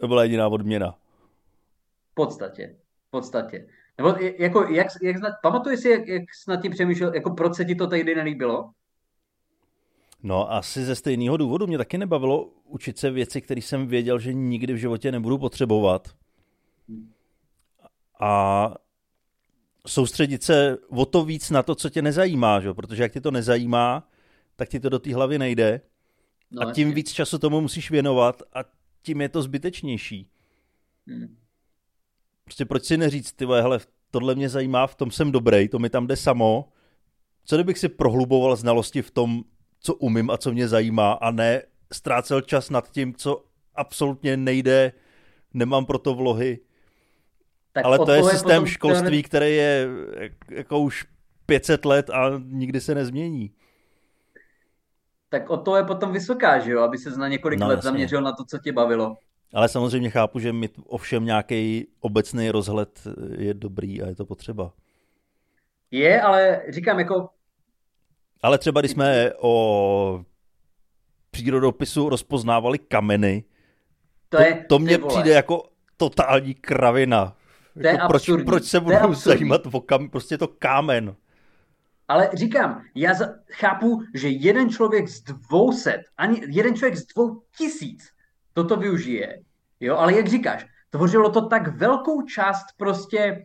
To 0.00 0.08
byla 0.08 0.22
jediná 0.22 0.48
odměna. 0.48 0.98
V 2.10 2.14
podstatě. 2.14 2.76
V 3.08 3.10
podstatě. 3.10 3.68
Nebo 3.98 4.14
jako, 4.38 4.62
jak, 4.62 4.86
jak 5.02 5.16
pamatuješ 5.42 5.80
si, 5.80 5.88
jak, 5.88 6.08
jak 6.08 6.22
jsi 6.34 6.50
nad 6.50 6.62
tím 6.62 6.72
přemýšlel, 6.72 7.14
jako 7.14 7.30
proč 7.30 7.54
se 7.54 7.64
ti 7.64 7.74
to 7.74 7.86
tehdy 7.86 8.14
nelíbilo? 8.14 8.70
No 10.22 10.52
asi 10.52 10.84
ze 10.84 10.94
stejného 10.94 11.36
důvodu. 11.36 11.66
Mě 11.66 11.78
taky 11.78 11.98
nebavilo 11.98 12.50
učit 12.64 12.98
se 12.98 13.10
věci, 13.10 13.40
které 13.40 13.62
jsem 13.62 13.86
věděl, 13.86 14.18
že 14.18 14.32
nikdy 14.32 14.72
v 14.72 14.76
životě 14.76 15.12
nebudu 15.12 15.38
potřebovat. 15.38 16.08
A 18.20 18.74
soustředit 19.86 20.42
se 20.42 20.78
o 20.88 21.06
to 21.06 21.24
víc 21.24 21.50
na 21.50 21.62
to, 21.62 21.74
co 21.74 21.90
tě 21.90 22.02
nezajímá, 22.02 22.60
že? 22.60 22.74
protože 22.74 23.02
jak 23.02 23.12
tě 23.12 23.20
to 23.20 23.30
nezajímá, 23.30 24.08
tak 24.56 24.68
ti 24.68 24.80
to 24.80 24.88
do 24.88 24.98
té 24.98 25.14
hlavy 25.14 25.38
nejde. 25.38 25.80
No, 26.50 26.68
a 26.68 26.72
tím 26.72 26.92
víc 26.92 27.12
času 27.12 27.38
tomu 27.38 27.60
musíš 27.60 27.90
věnovat 27.90 28.42
a 28.52 28.64
tím 29.02 29.20
je 29.20 29.28
to 29.28 29.42
zbytečnější. 29.42 30.30
Hmm. 31.06 31.36
Prostě 32.44 32.64
proč 32.64 32.84
si 32.84 32.96
neříct, 32.96 33.36
ty 33.36 33.44
hele, 33.44 33.80
tohle 34.10 34.34
mě 34.34 34.48
zajímá, 34.48 34.86
v 34.86 34.94
tom 34.94 35.10
jsem 35.10 35.32
dobrý, 35.32 35.68
to 35.68 35.78
mi 35.78 35.90
tam 35.90 36.06
jde 36.06 36.16
samo. 36.16 36.68
Co 37.44 37.56
kdybych 37.56 37.78
si 37.78 37.88
prohluboval 37.88 38.56
znalosti 38.56 39.02
v 39.02 39.10
tom, 39.10 39.44
co 39.80 39.94
umím 39.94 40.30
a 40.30 40.36
co 40.36 40.52
mě 40.52 40.68
zajímá 40.68 41.12
a 41.12 41.30
ne 41.30 41.62
ztrácel 41.92 42.40
čas 42.40 42.70
nad 42.70 42.90
tím, 42.90 43.14
co 43.14 43.44
absolutně 43.74 44.36
nejde, 44.36 44.92
nemám 45.54 45.86
pro 45.86 45.98
to 45.98 46.14
vlohy. 46.14 46.58
Tak 47.72 47.84
Ale 47.84 47.98
to 47.98 48.12
je 48.12 48.22
systém 48.22 48.66
školství, 48.66 49.22
který 49.22 49.56
je 49.56 49.88
jako 50.50 50.78
už 50.78 51.06
500 51.46 51.84
let 51.84 52.10
a 52.10 52.30
nikdy 52.44 52.80
se 52.80 52.94
nezmění. 52.94 53.50
Tak 55.28 55.50
o 55.50 55.56
to 55.56 55.76
je 55.76 55.84
potom 55.84 56.12
vysoká, 56.12 56.58
že 56.58 56.72
jo? 56.72 56.80
Aby 56.80 56.98
se 56.98 57.10
na 57.10 57.28
několik 57.28 57.60
no, 57.60 57.66
let 57.66 57.74
jasně. 57.74 57.90
zaměřil 57.90 58.22
na 58.22 58.32
to, 58.32 58.44
co 58.44 58.58
tě 58.58 58.72
bavilo. 58.72 59.16
Ale 59.54 59.68
samozřejmě 59.68 60.10
chápu, 60.10 60.38
že 60.38 60.52
mít 60.52 60.80
ovšem 60.86 61.24
nějaký 61.24 61.86
obecný 62.00 62.50
rozhled 62.50 63.02
je 63.38 63.54
dobrý 63.54 64.02
a 64.02 64.06
je 64.06 64.14
to 64.14 64.24
potřeba. 64.24 64.72
Je, 65.90 66.22
ale 66.22 66.62
říkám 66.68 66.98
jako... 66.98 67.28
Ale 68.42 68.58
třeba 68.58 68.80
když 68.80 68.92
jsme 68.92 69.32
o 69.40 70.24
přírodopisu 71.30 72.08
rozpoznávali 72.08 72.78
kameny, 72.78 73.44
to, 74.28 74.36
to, 74.36 74.42
je, 74.42 74.64
to 74.68 74.78
mně 74.78 74.98
přijde 74.98 75.30
jako 75.30 75.62
totální 75.96 76.54
kravina. 76.54 77.36
To 77.82 77.86
jako 77.86 78.02
je 78.02 78.08
proč, 78.08 78.30
proč 78.44 78.64
se 78.64 78.80
budu 78.80 79.14
zajímat 79.14 79.62
o 79.72 79.80
kam, 79.80 80.10
prostě 80.10 80.38
to 80.38 80.48
kámen. 80.48 81.14
Ale 82.08 82.30
říkám, 82.34 82.82
já 82.94 83.14
za, 83.14 83.34
chápu, 83.52 84.02
že 84.14 84.28
jeden 84.28 84.70
člověk 84.70 85.08
z 85.08 85.22
dvouset, 85.22 86.00
ani 86.16 86.40
jeden 86.48 86.74
člověk 86.74 86.96
z 86.96 87.06
dvou 87.06 87.42
tisíc 87.56 88.10
toto 88.52 88.76
využije. 88.76 89.38
Jo, 89.80 89.96
ale 89.96 90.16
jak 90.16 90.28
říkáš, 90.28 90.66
tvořilo 90.90 91.30
to 91.30 91.46
tak 91.46 91.76
velkou 91.76 92.22
část 92.22 92.64
prostě, 92.76 93.44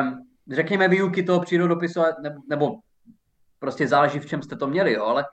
um, 0.00 0.26
řekněme, 0.50 0.88
výuky 0.88 1.22
toho 1.22 1.40
přírodopisu, 1.40 2.00
nebo, 2.22 2.40
nebo 2.48 2.74
prostě 3.58 3.88
záleží, 3.88 4.18
v 4.18 4.26
čem 4.26 4.42
jste 4.42 4.56
to 4.56 4.66
měli, 4.66 4.92
jo, 4.92 5.04
ale, 5.04 5.24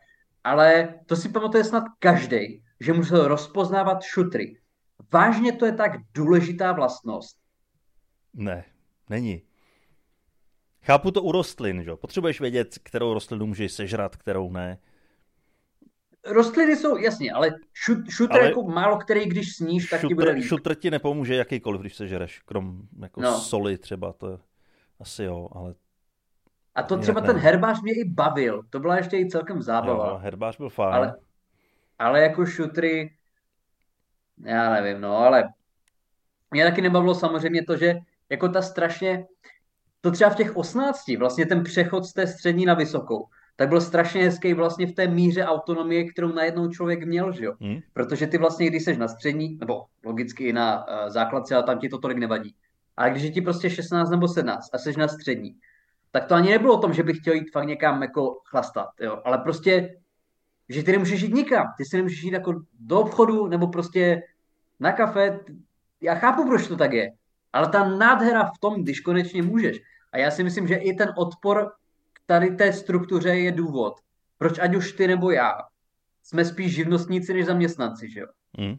ale 0.44 1.00
to 1.06 1.16
si 1.16 1.30
pamatuje 1.30 1.64
snad 1.64 1.84
každý, 2.00 2.64
že 2.80 2.94
musel 2.94 3.28
rozpoznávat 3.28 4.04
šutry. 4.04 4.58
Vážně 5.14 5.52
to 5.52 5.66
je 5.66 5.74
tak 5.74 5.92
důležitá 6.14 6.72
vlastnost. 6.72 7.38
Ne, 8.34 8.66
není. 9.10 9.42
Chápu 10.84 11.12
to 11.12 11.24
u 11.24 11.32
rostlin, 11.32 11.84
že? 11.84 11.96
Potřebuješ 11.96 12.42
vědět, 12.42 12.80
kterou 12.84 13.14
rostlinu 13.14 13.46
můžeš 13.46 13.72
sežrat, 13.72 14.16
kterou 14.16 14.52
ne. 14.52 14.80
Rostliny 16.26 16.76
jsou, 16.76 16.98
jasně, 16.98 17.32
ale 17.32 17.52
šut, 17.74 17.98
šutr 18.10 18.34
ale 18.34 18.46
jako 18.46 18.64
málo 18.64 18.98
který, 18.98 19.26
když 19.26 19.56
sníš, 19.56 19.90
tak 19.90 20.00
šutr, 20.02 20.10
ti 20.10 20.16
bude 20.16 20.32
líp. 20.32 20.44
Šutr 20.44 20.76
ti 20.76 20.92
nepomůže 20.92 21.36
jakýkoliv, 21.36 21.82
když 21.82 21.96
sežereš, 21.96 22.40
krom 22.40 22.82
jako 23.02 23.22
no. 23.22 23.40
soli 23.40 23.78
třeba, 23.78 24.14
to 24.14 24.32
je, 24.32 24.38
asi 25.00 25.24
jo, 25.24 25.50
ale... 25.52 25.76
A 26.76 26.84
to 26.84 26.98
třeba 26.98 27.22
ten 27.22 27.38
herbář 27.38 27.82
mě 27.82 27.94
i 27.94 28.04
bavil, 28.04 28.64
to 28.70 28.80
byla 28.80 28.98
ještě 28.98 29.18
i 29.18 29.30
celkem 29.30 29.62
zábava. 29.62 30.08
Jo, 30.08 30.18
herbář 30.18 30.58
byl 30.58 30.70
fajn. 30.70 30.96
Ale, 30.96 31.16
ale 32.00 32.22
jako 32.22 32.46
šutry, 32.46 33.14
já 34.46 34.70
nevím, 34.70 35.02
no, 35.02 35.18
ale 35.18 35.44
mě 36.52 36.64
taky 36.64 36.82
nebavilo 36.82 37.16
samozřejmě 37.16 37.64
to, 37.64 37.78
že 37.78 37.96
jako 38.30 38.50
ta 38.50 38.62
strašně, 38.62 39.26
to 40.02 40.12
třeba 40.12 40.30
v 40.30 40.36
těch 40.36 40.58
18, 40.58 41.18
vlastně 41.18 41.46
ten 41.46 41.64
přechod 41.64 42.06
z 42.06 42.14
té 42.14 42.28
střední 42.28 42.66
na 42.66 42.74
vysokou, 42.74 43.28
tak 43.56 43.70
byl 43.70 43.82
strašně 43.82 44.24
hezký 44.24 44.54
vlastně 44.54 44.88
v 44.88 44.92
té 44.92 45.08
míře 45.08 45.46
autonomie, 45.46 46.12
kterou 46.12 46.28
najednou 46.28 46.70
člověk 46.70 47.04
měl, 47.04 47.32
že 47.32 47.46
jo? 47.46 47.54
Hmm. 47.62 47.80
Protože 47.94 48.28
ty 48.28 48.38
vlastně, 48.38 48.68
když 48.68 48.84
jsi 48.84 48.98
na 48.98 49.08
střední, 49.08 49.58
nebo 49.60 49.86
logicky 50.06 50.44
i 50.44 50.54
na 50.54 50.88
uh, 50.88 51.10
základce, 51.10 51.56
ale 51.56 51.64
tam 51.64 51.80
ti 51.80 51.90
to 51.90 51.98
tolik 51.98 52.18
nevadí. 52.18 52.56
Ale 52.98 53.10
když 53.10 53.24
je 53.24 53.32
ti 53.32 53.42
prostě 53.42 53.70
16 53.70 54.10
nebo 54.10 54.28
17 54.28 54.70
a 54.74 54.78
jsi 54.78 54.98
na 54.98 55.08
střední, 55.08 55.56
tak 56.16 56.26
to 56.26 56.36
ani 56.36 56.50
nebylo 56.50 56.74
o 56.74 56.82
tom, 56.82 56.94
že 56.94 57.04
bych 57.04 57.18
chtěl 57.18 57.34
jít 57.34 57.52
fakt 57.52 57.68
někam 57.68 58.02
jako 58.02 58.40
chlastat, 58.46 58.88
jo? 59.00 59.22
ale 59.26 59.38
prostě, 59.38 60.00
že 60.70 60.84
ty 60.84 60.92
nemůžeš 60.92 61.22
jít 61.22 61.34
nikam, 61.34 61.68
ty 61.78 61.86
si 61.86 61.98
nemůžeš 61.98 62.24
jít 62.24 62.34
jako 62.34 62.62
do 62.80 63.00
obchodu 63.00 63.48
nebo 63.48 63.68
prostě 63.68 64.22
na 64.80 64.92
kafe, 64.92 65.40
já 66.02 66.16
chápu, 66.16 66.48
proč 66.48 66.68
to 66.68 66.76
tak 66.76 66.94
je, 66.94 67.12
ale 67.54 67.70
ta 67.70 67.90
nádhera 67.90 68.46
v 68.46 68.60
tom, 68.60 68.84
když 68.84 69.00
konečně 69.00 69.44
můžeš. 69.44 69.78
A 70.12 70.18
já 70.18 70.32
si 70.32 70.44
myslím, 70.44 70.68
že 70.68 70.76
i 70.76 70.94
ten 70.94 71.14
odpor 71.18 71.72
k 72.14 72.20
tady 72.26 72.56
té 72.56 72.74
struktuře 72.74 73.30
je 73.30 73.52
důvod, 73.52 73.94
proč 74.38 74.60
ať 74.60 74.76
už 74.76 74.92
ty 74.92 75.08
nebo 75.08 75.32
já 75.32 75.52
jsme 76.24 76.46
spíš 76.46 76.76
živnostníci 76.76 77.34
než 77.34 77.46
zaměstnanci, 77.46 78.10
že 78.10 78.20
jo? 78.20 78.28
Mm. 78.58 78.76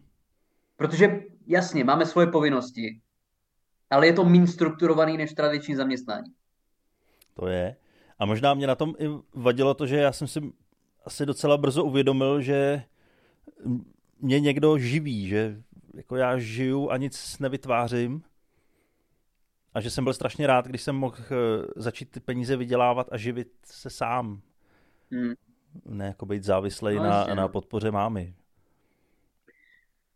Protože 0.76 1.20
jasně, 1.46 1.84
máme 1.84 2.06
svoje 2.06 2.26
povinnosti, 2.26 3.00
ale 3.90 4.06
je 4.06 4.12
to 4.12 4.24
méně 4.24 4.46
strukturovaný 4.46 5.16
než 5.16 5.32
tradiční 5.32 5.74
zaměstnání. 5.74 6.32
To 7.36 7.46
je. 7.46 7.76
A 8.18 8.26
možná 8.26 8.54
mě 8.54 8.66
na 8.66 8.74
tom 8.74 8.94
i 8.98 9.06
vadilo 9.34 9.74
to, 9.74 9.86
že 9.86 9.96
já 9.96 10.12
jsem 10.12 10.28
si 10.28 10.52
asi 11.04 11.26
docela 11.26 11.56
brzo 11.56 11.84
uvědomil, 11.84 12.40
že 12.40 12.82
mě 14.20 14.40
někdo 14.40 14.78
živí, 14.78 15.28
že 15.28 15.62
jako 15.94 16.16
já 16.16 16.38
žiju 16.38 16.90
a 16.90 16.96
nic 16.96 17.38
nevytvářím 17.38 18.22
a 19.74 19.80
že 19.80 19.90
jsem 19.90 20.04
byl 20.04 20.14
strašně 20.14 20.46
rád, 20.46 20.66
když 20.66 20.82
jsem 20.82 20.96
mohl 20.96 21.16
eh, 21.20 21.26
začít 21.76 22.10
ty 22.10 22.20
peníze 22.20 22.56
vydělávat 22.56 23.08
a 23.12 23.16
živit 23.16 23.48
se 23.64 23.90
sám. 23.90 24.40
Hmm. 25.12 25.34
Ne 25.84 26.06
jako 26.06 26.26
být 26.26 26.44
závislý 26.44 26.96
no, 26.96 27.02
na, 27.02 27.24
na 27.24 27.48
podpoře 27.48 27.90
mámy. 27.90 28.34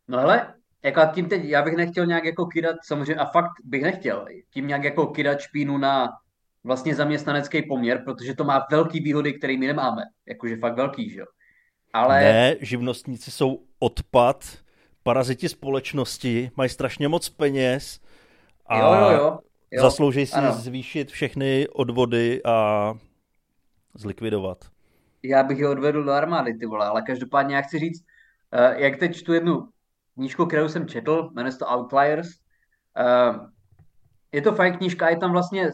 No 0.09 0.18
ale, 0.18 0.54
jako 0.83 1.00
tím 1.14 1.28
teď, 1.28 1.44
já 1.44 1.62
bych 1.62 1.76
nechtěl 1.76 2.06
nějak 2.06 2.24
jako 2.24 2.46
kydat, 2.46 2.76
samozřejmě, 2.83 3.14
a 3.14 3.26
fakt 3.26 3.52
bych 3.64 3.83
nechtěl, 3.83 4.26
tím 4.50 4.66
nějak 4.66 4.85
jako 4.85 5.06
kydat 5.06 5.40
špínu 5.40 5.78
na 5.78 6.09
vlastně 6.64 6.94
zaměstnanecký 6.94 7.62
poměr, 7.62 8.03
protože 8.05 8.35
to 8.35 8.44
má 8.44 8.66
velký 8.70 9.01
výhody, 9.01 9.33
které 9.33 9.57
my 9.57 9.66
nemáme. 9.66 10.03
Jakože 10.27 10.57
fakt 10.57 10.77
velký, 10.77 11.11
že 11.11 11.20
jo. 11.20 11.27
Ale... 11.92 12.20
Ne, 12.20 12.57
živnostníci 12.61 13.31
jsou 13.31 13.62
odpad, 13.79 14.59
paraziti 15.03 15.49
společnosti, 15.49 16.51
mají 16.57 16.70
strašně 16.70 17.09
moc 17.09 17.29
peněz 17.29 18.01
a 18.66 18.79
jo, 18.79 18.94
jo, 18.94 19.11
jo. 19.11 19.38
Jo, 19.70 19.83
Zaslouží 19.83 20.27
si 20.27 20.35
ano. 20.35 20.53
zvýšit 20.53 21.11
všechny 21.11 21.68
odvody 21.68 22.42
a 22.44 22.94
zlikvidovat. 23.94 24.64
Já 25.23 25.42
bych 25.42 25.59
je 25.59 25.68
odvedl 25.68 26.05
do 26.05 26.12
armády, 26.12 26.55
ty 26.55 26.66
vole, 26.66 26.87
ale 26.87 27.03
každopádně 27.03 27.57
já 27.57 27.62
chci 27.62 27.79
říct, 27.79 28.05
uh, 28.55 28.81
jak 28.81 28.96
teď 28.96 29.16
čtu 29.16 29.33
jednu 29.33 29.68
knížku, 30.14 30.46
kterou 30.46 30.68
jsem 30.68 30.88
četl, 30.88 31.31
jmenuje 31.33 31.53
se 31.53 31.59
to 31.59 31.66
Outliers. 31.66 32.29
Uh, 33.01 33.46
je 34.33 34.42
to 34.42 34.53
fajn 34.53 34.77
knížka, 34.77 35.09
je 35.09 35.16
tam 35.16 35.33
vlastně 35.33 35.70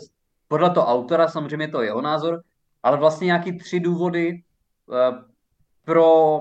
podle 0.49 0.71
toho 0.71 0.87
autora, 0.87 1.29
samozřejmě 1.29 1.65
je 1.65 1.69
to 1.69 1.83
jeho 1.83 2.01
názor, 2.03 2.43
ale 2.83 2.97
vlastně 2.97 3.25
nějaký 3.27 3.59
tři 3.59 3.81
důvody 3.81 4.43
uh, 4.87 4.97
pro, 5.85 6.41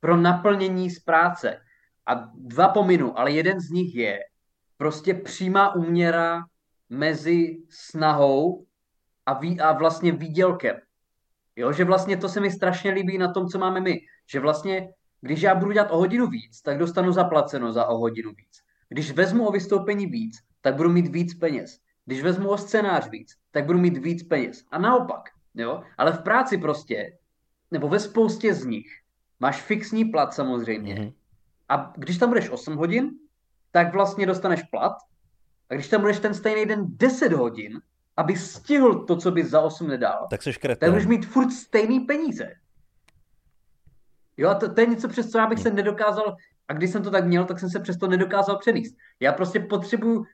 pro 0.00 0.16
naplnění 0.16 0.90
z 0.90 1.00
práce. 1.00 1.60
A 2.06 2.14
dva 2.34 2.68
pominu, 2.68 3.18
ale 3.18 3.32
jeden 3.32 3.60
z 3.60 3.70
nich 3.70 3.94
je 3.94 4.18
prostě 4.76 5.14
přímá 5.14 5.74
úměra 5.74 6.44
mezi 6.90 7.58
snahou 7.70 8.66
a, 9.26 9.32
vý, 9.32 9.60
a 9.60 9.72
vlastně 9.72 10.12
výdělkem. 10.12 10.76
Jo, 11.56 11.72
že 11.72 11.84
vlastně 11.84 12.16
to 12.16 12.28
se 12.28 12.40
mi 12.40 12.50
strašně 12.50 12.90
líbí 12.90 13.18
na 13.18 13.32
tom, 13.32 13.48
co 13.48 13.58
máme 13.58 13.80
my. 13.80 14.00
Že 14.30 14.40
vlastně, 14.40 14.88
když 15.20 15.42
já 15.42 15.54
budu 15.54 15.72
dělat 15.72 15.90
o 15.90 15.98
hodinu 15.98 16.26
víc, 16.26 16.62
tak 16.62 16.78
dostanu 16.78 17.12
zaplaceno 17.12 17.72
za 17.72 17.86
o 17.86 17.96
hodinu 17.98 18.30
víc. 18.30 18.60
Když 18.88 19.12
vezmu 19.12 19.46
o 19.46 19.52
vystoupení 19.52 20.06
víc, 20.06 20.36
tak 20.60 20.76
budu 20.76 20.90
mít 20.90 21.06
víc 21.06 21.34
peněz. 21.34 21.78
Když 22.06 22.22
vezmu 22.22 22.48
o 22.48 22.58
scénář 22.58 23.10
víc, 23.10 23.34
tak 23.50 23.66
budu 23.66 23.78
mít 23.78 23.98
víc 23.98 24.22
peněz. 24.22 24.64
A 24.70 24.78
naopak, 24.78 25.30
jo? 25.54 25.82
Ale 25.98 26.12
v 26.12 26.22
práci 26.22 26.58
prostě, 26.58 27.18
nebo 27.70 27.88
ve 27.88 28.00
spoustě 28.00 28.54
z 28.54 28.64
nich, 28.64 28.86
máš 29.40 29.62
fixní 29.62 30.04
plat 30.04 30.34
samozřejmě. 30.34 30.94
Mm-hmm. 30.94 31.12
A 31.68 31.92
když 31.96 32.18
tam 32.18 32.28
budeš 32.28 32.50
8 32.50 32.76
hodin, 32.76 33.10
tak 33.70 33.92
vlastně 33.92 34.26
dostaneš 34.26 34.62
plat. 34.62 34.92
A 35.70 35.74
když 35.74 35.88
tam 35.88 36.00
budeš 36.00 36.18
ten 36.18 36.34
stejný 36.34 36.66
den 36.66 36.84
10 36.86 37.32
hodin, 37.32 37.80
aby 38.16 38.36
stihl 38.36 39.04
to, 39.04 39.16
co 39.16 39.30
by 39.30 39.44
za 39.44 39.60
8 39.60 39.88
nedal, 39.88 40.26
tak, 40.30 40.42
seš 40.42 40.58
tak 40.58 40.90
budeš 40.90 41.06
mít 41.06 41.26
furt 41.26 41.50
stejný 41.50 42.00
peníze. 42.00 42.54
Jo, 44.36 44.48
a 44.48 44.54
to, 44.54 44.74
to 44.74 44.80
je 44.80 44.86
něco, 44.86 45.08
přes 45.08 45.30
co 45.30 45.38
já 45.38 45.46
bych 45.46 45.58
se 45.58 45.70
nedokázal, 45.70 46.36
a 46.68 46.72
když 46.72 46.90
jsem 46.90 47.02
to 47.02 47.10
tak 47.10 47.24
měl, 47.24 47.44
tak 47.44 47.58
jsem 47.60 47.70
se 47.70 47.80
přesto 47.80 48.06
nedokázal 48.06 48.58
přenést. 48.58 48.96
Já 49.20 49.32
prostě 49.32 49.60
potřebuji 49.60 50.24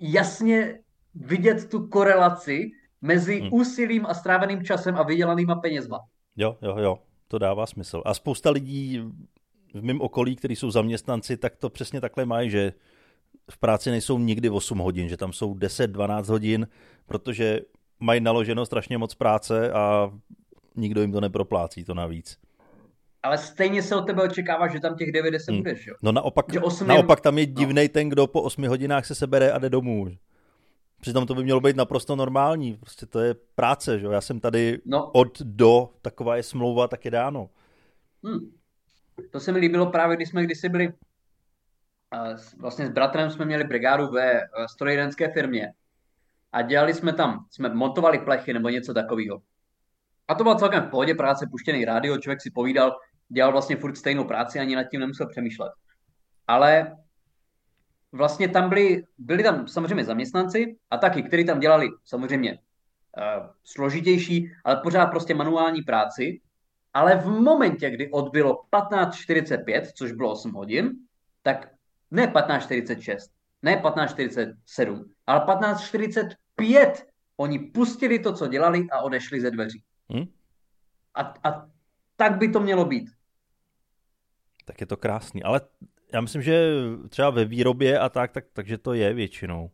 jasně 0.00 0.78
vidět 1.20 1.70
tu 1.70 1.86
korelaci 1.86 2.70
mezi 3.02 3.40
hmm. 3.40 3.48
úsilím 3.52 4.06
a 4.06 4.14
stráveným 4.14 4.64
časem 4.64 4.96
a 4.96 5.02
vydělanýma 5.02 5.54
penězma. 5.54 5.98
Jo, 6.36 6.56
jo, 6.62 6.76
jo, 6.78 6.98
to 7.28 7.38
dává 7.38 7.66
smysl. 7.66 8.02
A 8.04 8.14
spousta 8.14 8.50
lidí 8.50 9.02
v 9.74 9.82
mém 9.82 10.00
okolí, 10.00 10.36
kteří 10.36 10.56
jsou 10.56 10.70
zaměstnanci, 10.70 11.36
tak 11.36 11.56
to 11.56 11.70
přesně 11.70 12.00
takhle 12.00 12.24
mají, 12.24 12.50
že 12.50 12.72
v 13.50 13.58
práci 13.58 13.90
nejsou 13.90 14.18
nikdy 14.18 14.50
8 14.50 14.78
hodin, 14.78 15.08
že 15.08 15.16
tam 15.16 15.32
jsou 15.32 15.54
10-12 15.54 16.24
hodin, 16.24 16.68
protože 17.06 17.60
mají 18.00 18.20
naloženo 18.20 18.66
strašně 18.66 18.98
moc 18.98 19.14
práce 19.14 19.72
a 19.72 20.10
nikdo 20.76 21.00
jim 21.00 21.12
to 21.12 21.20
neproplácí, 21.20 21.84
to 21.84 21.94
navíc. 21.94 22.38
Ale 23.22 23.38
stejně 23.38 23.82
se 23.82 23.96
od 23.96 24.02
tebe 24.02 24.22
očekává, 24.22 24.68
že 24.68 24.80
tam 24.80 24.96
těch 24.96 25.12
90 25.12 25.52
hmm. 25.52 25.62
budeš, 25.62 25.86
jo? 25.86 25.94
No 26.02 26.12
naopak, 26.12 26.52
že 26.52 26.60
8 26.60 26.88
naopak 26.88 27.20
tam 27.20 27.38
je 27.38 27.46
divný 27.46 27.82
no. 27.82 27.88
ten, 27.88 28.08
kdo 28.08 28.26
po 28.26 28.42
8 28.42 28.68
hodinách 28.68 29.06
se 29.06 29.14
sebere 29.14 29.52
a 29.52 29.58
jde 29.58 29.70
domů. 29.70 30.08
Přitom 31.00 31.26
to 31.26 31.34
by 31.34 31.44
mělo 31.44 31.60
být 31.60 31.76
naprosto 31.76 32.16
normální, 32.16 32.76
prostě 32.76 33.06
to 33.06 33.20
je 33.20 33.34
práce, 33.54 33.98
že 33.98 34.06
jo? 34.06 34.12
Já 34.12 34.20
jsem 34.20 34.40
tady 34.40 34.78
no. 34.84 35.10
od 35.10 35.40
do, 35.42 35.90
taková 36.02 36.36
je 36.36 36.42
smlouva, 36.42 36.88
tak 36.88 37.04
je 37.04 37.10
dáno. 37.10 37.50
Hmm. 38.24 38.52
To 39.30 39.40
se 39.40 39.52
mi 39.52 39.58
líbilo 39.58 39.86
právě, 39.86 40.16
když 40.16 40.28
jsme 40.28 40.44
kdysi 40.44 40.68
byli, 40.68 40.92
vlastně 42.58 42.86
s 42.86 42.90
bratrem 42.90 43.30
jsme 43.30 43.44
měli 43.44 43.64
brigádu 43.64 44.10
ve 44.10 44.40
strojírenské 44.72 45.32
firmě 45.32 45.72
a 46.52 46.62
dělali 46.62 46.94
jsme 46.94 47.12
tam, 47.12 47.46
jsme 47.50 47.74
montovali 47.74 48.18
plechy 48.18 48.52
nebo 48.52 48.68
něco 48.68 48.94
takového. 48.94 49.42
A 50.28 50.34
to 50.34 50.44
byla 50.44 50.54
celkem 50.54 50.82
v 50.82 50.90
pohodě 50.90 51.14
práce, 51.14 51.46
puštěný 51.50 51.84
rádio, 51.84 52.18
člověk 52.18 52.42
si 52.42 52.50
povídal, 52.50 52.96
dělal 53.28 53.52
vlastně 53.52 53.76
furt 53.76 53.96
stejnou 53.96 54.24
práci, 54.24 54.58
ani 54.58 54.76
nad 54.76 54.84
tím 54.84 55.00
nemusel 55.00 55.28
přemýšlet. 55.28 55.72
Ale 56.46 56.96
vlastně 58.12 58.48
tam 58.48 58.68
byli, 58.68 59.04
byli 59.18 59.42
tam 59.42 59.68
samozřejmě 59.68 60.04
zaměstnanci 60.04 60.76
a 60.90 60.96
taky, 60.96 61.22
kteří 61.22 61.44
tam 61.44 61.60
dělali 61.60 61.88
samozřejmě 62.04 62.52
uh, 62.52 63.46
složitější, 63.64 64.50
ale 64.64 64.76
pořád 64.76 65.06
prostě 65.06 65.34
manuální 65.34 65.82
práci. 65.82 66.40
Ale 66.94 67.16
v 67.16 67.26
momentě, 67.26 67.90
kdy 67.90 68.10
odbylo 68.10 68.64
15.45, 68.72 69.82
což 69.94 70.12
bylo 70.12 70.32
8 70.32 70.52
hodin, 70.52 70.92
tak 71.42 71.68
ne 72.10 72.26
15.46, 72.26 73.16
ne 73.62 73.76
15.47, 73.76 75.04
ale 75.26 75.40
15.45 75.40 76.92
oni 77.36 77.58
pustili 77.58 78.18
to, 78.18 78.32
co 78.32 78.46
dělali 78.46 78.86
a 78.92 79.00
odešli 79.00 79.40
ze 79.40 79.50
dveří. 79.50 79.82
Hmm? 80.10 80.24
A, 81.14 81.34
a 81.44 81.68
tak 82.16 82.38
by 82.38 82.48
to 82.48 82.60
mělo 82.60 82.84
být. 82.84 83.10
Tak 84.64 84.80
je 84.80 84.86
to 84.86 84.96
krásný, 84.96 85.42
ale 85.42 85.60
já 86.12 86.20
myslím, 86.20 86.42
že 86.42 86.72
třeba 87.08 87.30
ve 87.30 87.44
výrobě 87.44 87.98
a 87.98 88.08
tak, 88.08 88.32
tak 88.32 88.44
takže 88.52 88.78
to 88.78 88.92
je 88.92 89.14
většinou. 89.14 89.70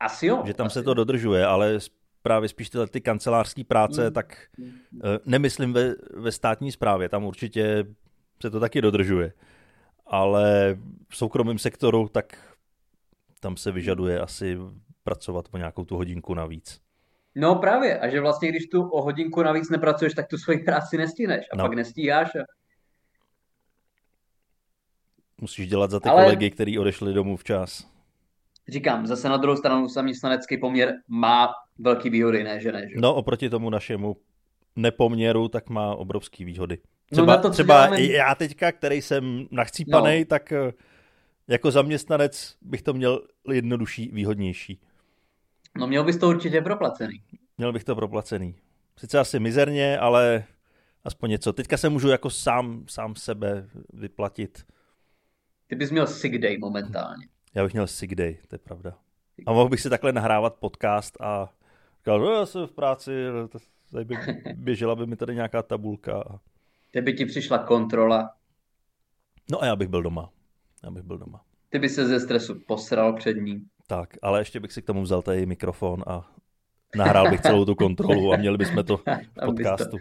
Asi 0.00 0.26
jo. 0.26 0.42
Že 0.46 0.54
tam 0.54 0.66
asi 0.66 0.74
se 0.74 0.82
to 0.82 0.94
dodržuje, 0.94 1.46
ale 1.46 1.78
právě 2.22 2.48
spíš 2.48 2.70
tyhle 2.70 2.86
ty 2.86 3.00
kancelářské 3.00 3.64
práce, 3.64 4.06
mm. 4.06 4.12
tak 4.12 4.46
uh, 4.58 5.00
nemyslím 5.24 5.72
ve, 5.72 5.94
ve 6.14 6.32
státní 6.32 6.72
správě, 6.72 7.08
tam 7.08 7.24
určitě 7.24 7.84
se 8.42 8.50
to 8.50 8.60
taky 8.60 8.80
dodržuje. 8.80 9.32
Ale 10.06 10.76
v 11.08 11.16
soukromém 11.16 11.58
sektoru, 11.58 12.08
tak 12.08 12.56
tam 13.40 13.56
se 13.56 13.72
vyžaduje 13.72 14.20
asi 14.20 14.58
pracovat 15.02 15.48
po 15.48 15.56
nějakou 15.56 15.84
tu 15.84 15.96
hodinku 15.96 16.34
navíc. 16.34 16.80
No 17.34 17.54
právě, 17.54 17.98
a 17.98 18.08
že 18.08 18.20
vlastně, 18.20 18.48
když 18.48 18.66
tu 18.66 18.88
o 18.88 19.02
hodinku 19.02 19.42
navíc 19.42 19.70
nepracuješ, 19.70 20.14
tak 20.14 20.28
tu 20.28 20.38
svoji 20.38 20.58
práci 20.58 20.96
nestihneš 20.96 21.46
a 21.52 21.56
no. 21.56 21.64
pak 21.64 21.72
nestíháš. 21.72 22.34
A... 22.34 22.44
Musíš 25.44 25.68
dělat 25.68 25.90
za 25.90 26.00
ty 26.00 26.08
Ale... 26.08 26.22
kolegy, 26.22 26.50
kteří 26.50 26.78
odešli 26.78 27.12
domů 27.12 27.36
včas. 27.36 27.86
Říkám, 28.68 29.06
zase 29.06 29.28
na 29.28 29.36
druhou 29.36 29.56
stranu 29.56 29.88
zaměstnanecký 29.88 30.58
poměr 30.58 30.94
má 31.08 31.48
velký 31.78 32.10
výhody, 32.10 32.44
ne 32.44 32.60
že 32.60 32.72
ne? 32.72 32.88
Že? 32.88 32.94
No 33.00 33.14
oproti 33.14 33.50
tomu 33.50 33.70
našemu 33.70 34.16
nepoměru, 34.76 35.48
tak 35.48 35.68
má 35.68 35.94
obrovský 35.94 36.44
výhody. 36.44 36.78
Třeba, 37.10 37.36
no 37.36 37.42
to, 37.42 37.50
třeba 37.50 37.86
děláme... 37.86 38.02
já 38.02 38.34
teďka, 38.34 38.72
který 38.72 39.02
jsem 39.02 39.46
nachcípaný, 39.50 40.18
no. 40.18 40.24
tak 40.24 40.52
eh, 40.52 40.72
jako 41.48 41.70
zaměstnanec 41.70 42.56
bych 42.62 42.82
to 42.82 42.92
měl 42.92 43.22
jednodušší, 43.52 44.10
výhodnější. 44.12 44.80
No 45.78 45.86
měl 45.86 46.04
bys 46.04 46.16
to 46.16 46.28
určitě 46.28 46.60
proplacený. 46.60 47.20
Měl 47.58 47.72
bych 47.72 47.84
to 47.84 47.94
proplacený. 47.94 48.54
Sice 48.98 49.18
asi 49.18 49.40
mizerně, 49.40 49.98
ale 49.98 50.44
aspoň 51.04 51.30
něco. 51.30 51.52
Teďka 51.52 51.76
se 51.76 51.88
můžu 51.88 52.08
jako 52.08 52.30
sám, 52.30 52.84
sám 52.88 53.16
sebe 53.16 53.68
vyplatit. 53.92 54.64
Ty 55.66 55.76
bys 55.76 55.90
měl 55.90 56.06
sick 56.06 56.38
day 56.38 56.58
momentálně. 56.58 57.26
Já 57.54 57.64
bych 57.64 57.72
měl 57.72 57.86
sick 57.86 58.14
day, 58.14 58.38
to 58.48 58.54
je 58.54 58.58
pravda. 58.58 58.98
A 59.46 59.52
mohl 59.52 59.68
bych 59.68 59.80
si 59.80 59.90
takhle 59.90 60.12
nahrávat 60.12 60.54
podcast 60.54 61.20
a 61.20 61.52
říkal, 61.98 62.20
no 62.20 62.32
já 62.32 62.46
jsem 62.46 62.66
v 62.66 62.72
práci, 62.72 63.12
tady 63.92 64.04
by 64.04 64.16
běžela 64.54 64.96
by 64.96 65.06
mi 65.06 65.16
tady 65.16 65.34
nějaká 65.34 65.62
tabulka. 65.62 66.22
A... 66.22 66.40
Ty 66.90 67.12
ti 67.12 67.26
přišla 67.26 67.58
kontrola. 67.58 68.30
No 69.50 69.62
a 69.62 69.66
já 69.66 69.76
bych 69.76 69.88
byl 69.88 70.02
doma. 70.02 70.30
Já 70.84 70.90
bych 70.90 71.02
byl 71.02 71.18
doma. 71.18 71.44
Ty 71.68 71.78
by 71.78 71.88
se 71.88 72.06
ze 72.06 72.20
stresu 72.20 72.60
posral 72.66 73.12
před 73.12 73.36
ním. 73.36 73.66
Tak, 73.86 74.16
ale 74.22 74.40
ještě 74.40 74.60
bych 74.60 74.72
si 74.72 74.82
k 74.82 74.86
tomu 74.86 75.02
vzal 75.02 75.22
tady 75.22 75.46
mikrofon 75.46 76.02
a 76.06 76.30
nahrál 76.96 77.30
bych 77.30 77.40
celou 77.40 77.64
tu 77.64 77.74
kontrolu 77.74 78.32
a 78.32 78.36
měli 78.36 78.58
bychom 78.58 78.84
to 78.84 78.96
v 79.42 79.46
podcastu. 79.46 79.96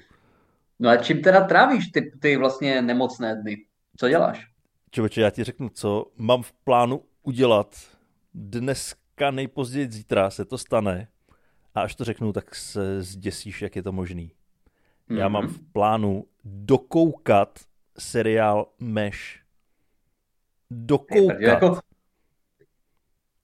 No 0.80 0.89
a 0.89 0.97
čím 0.97 1.21
teda 1.21 1.41
trávíš 1.41 1.88
ty, 1.88 2.12
ty 2.21 2.38
vlastně 2.38 2.82
nemocné 2.82 3.36
dny? 3.36 3.58
Co 3.97 4.10
děláš? 4.10 4.53
Čověče, 4.93 5.21
já 5.21 5.29
ti 5.29 5.43
řeknu, 5.43 5.69
co 5.69 6.12
mám 6.17 6.43
v 6.43 6.51
plánu 6.51 7.01
udělat. 7.23 7.75
Dneska 8.34 9.32
nejpozději 9.32 9.91
zítra 9.91 10.29
se 10.29 10.45
to 10.45 10.58
stane 10.58 11.08
a 11.75 11.82
až 11.82 11.95
to 11.95 12.03
řeknu, 12.03 12.34
tak 12.34 12.56
se 12.56 13.01
zděsíš, 13.01 13.62
jak 13.62 13.75
je 13.75 13.84
to 13.84 13.91
možný. 13.91 14.32
Mm-hmm. 15.10 15.17
Já 15.17 15.27
mám 15.27 15.43
mhm. 15.43 15.53
v 15.53 15.71
plánu 15.71 16.25
dokoukat 16.43 17.60
seriál 17.99 18.67
Mesh. 18.79 19.19
Dokoukat. 20.71 21.38
Hey, 21.38 21.47
jako, 21.47 21.79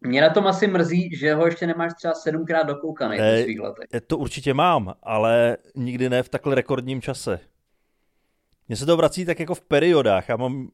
mě 0.01 0.21
na 0.21 0.29
tom 0.29 0.47
asi 0.47 0.67
mrzí, 0.67 1.15
že 1.15 1.33
ho 1.33 1.45
ještě 1.45 1.67
nemáš 1.67 1.93
třeba 1.93 2.13
sedmkrát 2.13 2.67
dokoukaný 2.67 3.17
e, 3.19 3.38
po 3.38 3.43
svých 3.43 3.59
letech. 3.59 4.01
To 4.07 4.17
určitě 4.17 4.53
mám, 4.53 4.93
ale 5.03 5.57
nikdy 5.75 6.09
ne 6.09 6.23
v 6.23 6.29
takhle 6.29 6.55
rekordním 6.55 7.01
čase. 7.01 7.39
Mně 8.67 8.75
se 8.75 8.85
to 8.85 8.97
vrací 8.97 9.25
tak 9.25 9.39
jako 9.39 9.55
v 9.55 9.62
periodách. 9.62 10.29
Já 10.29 10.38
mám 10.38 10.69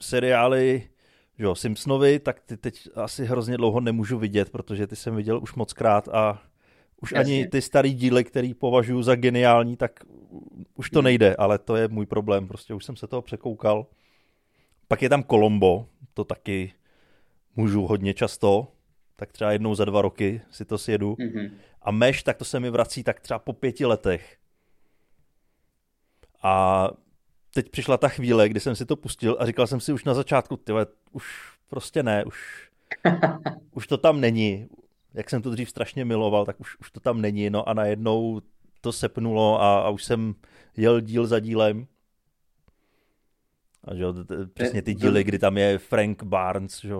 seriály, 0.00 0.88
že 1.38 1.44
jo, 1.44 1.54
Simpsonovi, 1.54 2.18
tak 2.18 2.40
ty 2.40 2.56
teď 2.56 2.88
asi 2.94 3.24
hrozně 3.24 3.56
dlouho 3.56 3.80
nemůžu 3.80 4.18
vidět, 4.18 4.50
protože 4.50 4.86
ty 4.86 4.96
jsem 4.96 5.16
viděl 5.16 5.42
už 5.42 5.54
moc 5.54 5.72
krát 5.72 6.08
a 6.08 6.42
už 7.02 7.12
Jasně. 7.12 7.34
ani 7.34 7.46
ty 7.46 7.62
starý 7.62 7.94
díly, 7.94 8.24
který 8.24 8.54
považuji 8.54 9.02
za 9.02 9.14
geniální, 9.14 9.76
tak 9.76 10.00
už 10.74 10.90
to 10.90 11.02
nejde, 11.02 11.36
ale 11.36 11.58
to 11.58 11.76
je 11.76 11.88
můj 11.88 12.06
problém, 12.06 12.48
prostě 12.48 12.74
už 12.74 12.84
jsem 12.84 12.96
se 12.96 13.06
toho 13.06 13.22
překoukal. 13.22 13.86
Pak 14.88 15.02
je 15.02 15.08
tam 15.08 15.24
Colombo, 15.24 15.86
to 16.14 16.24
taky 16.24 16.72
můžu 17.56 17.86
hodně 17.86 18.14
často, 18.14 18.68
tak 19.16 19.32
třeba 19.32 19.52
jednou 19.52 19.74
za 19.74 19.84
dva 19.84 20.02
roky 20.02 20.40
si 20.50 20.64
to 20.64 20.78
sjedu. 20.78 21.14
Mm-hmm. 21.14 21.50
A 21.82 21.90
Meš, 21.90 22.22
tak 22.22 22.36
to 22.36 22.44
se 22.44 22.60
mi 22.60 22.70
vrací 22.70 23.04
tak 23.04 23.20
třeba 23.20 23.38
po 23.38 23.52
pěti 23.52 23.86
letech. 23.86 24.36
A 26.42 26.88
teď 27.54 27.70
přišla 27.70 27.96
ta 27.96 28.08
chvíle, 28.08 28.48
kdy 28.48 28.60
jsem 28.60 28.76
si 28.76 28.86
to 28.86 28.96
pustil 28.96 29.36
a 29.40 29.46
říkal 29.46 29.66
jsem 29.66 29.80
si 29.80 29.92
už 29.92 30.04
na 30.04 30.14
začátku, 30.14 30.56
tyhle, 30.56 30.86
už 31.12 31.24
prostě 31.70 32.02
ne, 32.02 32.24
už, 32.24 32.68
už 33.72 33.86
to 33.86 33.96
tam 33.96 34.20
není. 34.20 34.68
Jak 35.14 35.30
jsem 35.30 35.42
to 35.42 35.50
dřív 35.50 35.70
strašně 35.70 36.04
miloval, 36.04 36.46
tak 36.46 36.60
už, 36.60 36.76
už 36.80 36.90
to 36.90 37.00
tam 37.00 37.20
není. 37.20 37.50
No 37.50 37.68
a 37.68 37.74
najednou 37.74 38.40
to 38.80 38.92
sepnulo 38.92 39.62
a, 39.62 39.80
a 39.80 39.88
už 39.88 40.04
jsem 40.04 40.34
jel 40.76 41.00
díl 41.00 41.26
za 41.26 41.40
dílem. 41.40 41.86
A 43.84 43.94
že 43.94 44.04
přesně 44.54 44.82
ty 44.82 44.94
díly, 44.94 45.24
kdy 45.24 45.38
tam 45.38 45.58
je 45.58 45.78
Frank 45.78 46.22
Barnes, 46.22 46.80
že 46.80 46.94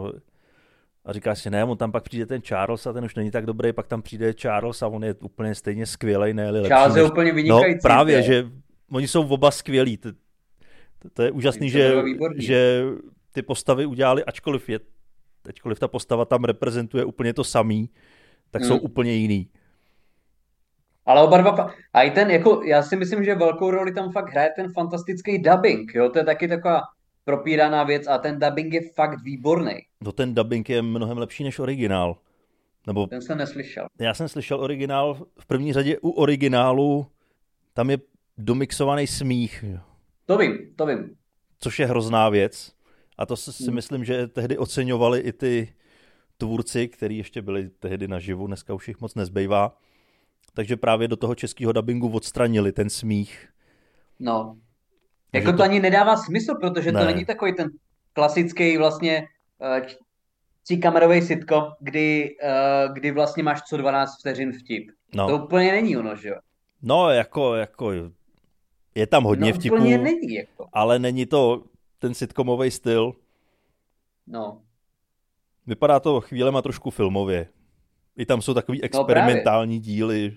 A 1.05 1.13
říká 1.13 1.35
si, 1.35 1.51
ne, 1.51 1.65
on 1.65 1.77
tam 1.77 1.93
pak 1.93 2.05
přijde 2.05 2.27
ten 2.27 2.43
Charles 2.43 2.87
a 2.87 2.93
ten 2.93 3.05
už 3.05 3.15
není 3.15 3.31
tak 3.31 3.47
dobrý, 3.47 3.73
pak 3.73 3.87
tam 3.87 4.03
přijde 4.03 4.35
Charles 4.35 4.83
a 4.83 4.89
on 4.89 5.05
je 5.05 5.15
úplně 5.15 5.55
stejně 5.55 5.87
skvělý, 5.87 6.35
ne 6.35 6.51
lepší. 6.51 6.69
Charles 6.69 6.97
je 6.97 7.03
než... 7.03 7.11
úplně 7.11 7.33
vynikající. 7.33 7.75
No 7.75 7.83
právě, 7.83 8.17
je. 8.17 8.23
že 8.23 8.51
oni 8.91 9.09
jsou 9.09 9.29
oba 9.29 9.51
skvělí. 9.51 9.99
To, 10.99 11.09
to, 11.09 11.15
to 11.15 11.23
je 11.23 11.31
úžasný, 11.31 11.71
že, 11.71 11.95
že 12.37 12.85
ty 13.33 13.43
postavy 13.43 13.87
udělali, 13.87 14.25
ačkoliv 14.25 14.69
je 14.69 14.81
ačkoliv 15.49 15.79
ta 15.79 15.89
postava 15.89 16.25
tam 16.25 16.45
reprezentuje 16.45 17.05
úplně 17.05 17.35
to 17.35 17.45
samý, 17.45 17.91
tak 18.51 18.63
hmm. 18.63 18.69
jsou 18.69 18.79
úplně 18.79 19.13
jiný. 19.13 19.49
Ale 21.07 21.23
oba 21.23 21.39
dva, 21.39 21.71
a 21.93 22.03
i 22.03 22.11
ten, 22.11 22.31
jako, 22.31 22.63
já 22.65 22.83
si 22.83 22.97
myslím, 22.97 23.25
že 23.25 23.35
velkou 23.35 23.71
roli 23.71 23.93
tam 23.93 24.13
fakt 24.13 24.31
hraje 24.31 24.51
ten 24.57 24.73
fantastický 24.73 25.39
dubbing, 25.39 25.95
jo, 25.95 26.09
to 26.09 26.19
je 26.19 26.25
taky 26.25 26.49
taková 26.49 26.81
propíraná 27.25 27.85
věc 27.85 28.07
a 28.07 28.19
ten 28.19 28.39
dubbing 28.39 28.75
je 28.75 28.81
fakt 28.95 29.23
výborný. 29.23 29.75
No 30.01 30.13
ten 30.13 30.35
dubbing 30.35 30.69
je 30.69 30.83
mnohem 30.83 31.19
lepší 31.19 31.45
než 31.45 31.59
originál. 31.59 32.17
Nebo... 32.87 33.07
Ten 33.07 33.23
jsem 33.23 33.39
neslyšel. 33.39 33.87
Já 34.01 34.15
jsem 34.15 34.29
slyšel 34.29 34.61
originál, 34.61 35.15
v 35.41 35.47
první 35.47 35.73
řadě 35.73 35.99
u 35.99 36.11
originálu 36.11 37.07
tam 37.75 37.91
je 37.91 37.99
domixovaný 38.39 39.07
smích. 39.07 39.65
To 40.29 40.39
vím, 40.39 40.59
to 40.77 40.87
vím. 40.87 41.17
Což 41.59 41.79
je 41.79 41.87
hrozná 41.87 42.29
věc. 42.29 42.73
A 43.19 43.27
to 43.27 43.37
si 43.37 43.65
hmm. 43.65 43.75
myslím, 43.75 44.05
že 44.05 44.27
tehdy 44.27 44.59
oceňovali 44.59 45.21
i 45.21 45.33
ty 45.33 45.75
tvůrci, 46.37 46.89
kteří 46.89 47.17
ještě 47.17 47.43
byli 47.43 47.69
tehdy 47.69 48.09
naživu, 48.09 48.47
dneska 48.47 48.75
už 48.75 48.89
jich 48.89 49.01
moc 49.01 49.15
nezbývá. 49.15 49.77
Takže 50.55 50.77
právě 50.77 51.09
do 51.09 51.17
toho 51.17 51.35
českého 51.35 51.73
dubbingu 51.73 52.09
odstranili 52.09 52.73
ten 52.73 52.91
smích. 52.91 53.49
No. 54.19 54.57
Jako 55.33 55.51
to... 55.51 55.57
to 55.57 55.63
ani 55.63 55.81
nedává 55.81 56.17
smysl, 56.17 56.55
protože 56.61 56.93
ne. 56.93 57.01
to 57.01 57.07
není 57.07 57.25
takový 57.25 57.55
ten 57.55 57.71
klasický 58.13 58.77
vlastně 58.77 59.27
uh, 60.71 60.81
kamerový 60.81 61.23
sitcom, 61.23 61.65
kdy, 61.81 62.37
uh, 62.45 62.95
kdy 62.95 63.11
vlastně 63.11 63.43
máš 63.43 63.63
co 63.63 63.77
12 63.77 64.19
vteřin 64.21 64.53
vtip. 64.53 64.91
No. 65.15 65.29
To 65.29 65.45
úplně 65.45 65.73
není 65.73 65.97
ono, 65.97 66.17
že 66.17 66.29
jo? 66.29 66.37
No, 66.83 67.11
jako, 67.11 67.55
jako 67.55 67.93
je 68.99 69.07
tam 69.07 69.25
hodně 69.25 69.51
no, 69.53 69.59
vtipů, 69.59 69.77
není, 69.85 70.35
jako. 70.35 70.69
ale 70.73 70.99
není 70.99 71.27
to 71.27 71.65
ten 71.99 72.15
sitcomový 72.15 72.71
styl. 72.71 73.13
No. 74.27 74.63
Vypadá 75.67 76.01
to 76.01 76.21
chvílema 76.21 76.63
trošku 76.63 76.91
filmově. 76.91 77.49
I 78.17 78.27
tam 78.27 78.43
jsou 78.43 78.55
takový 78.55 78.79
no, 78.79 78.85
experimentální 78.85 79.79
no 79.79 79.83
díly. 79.83 80.37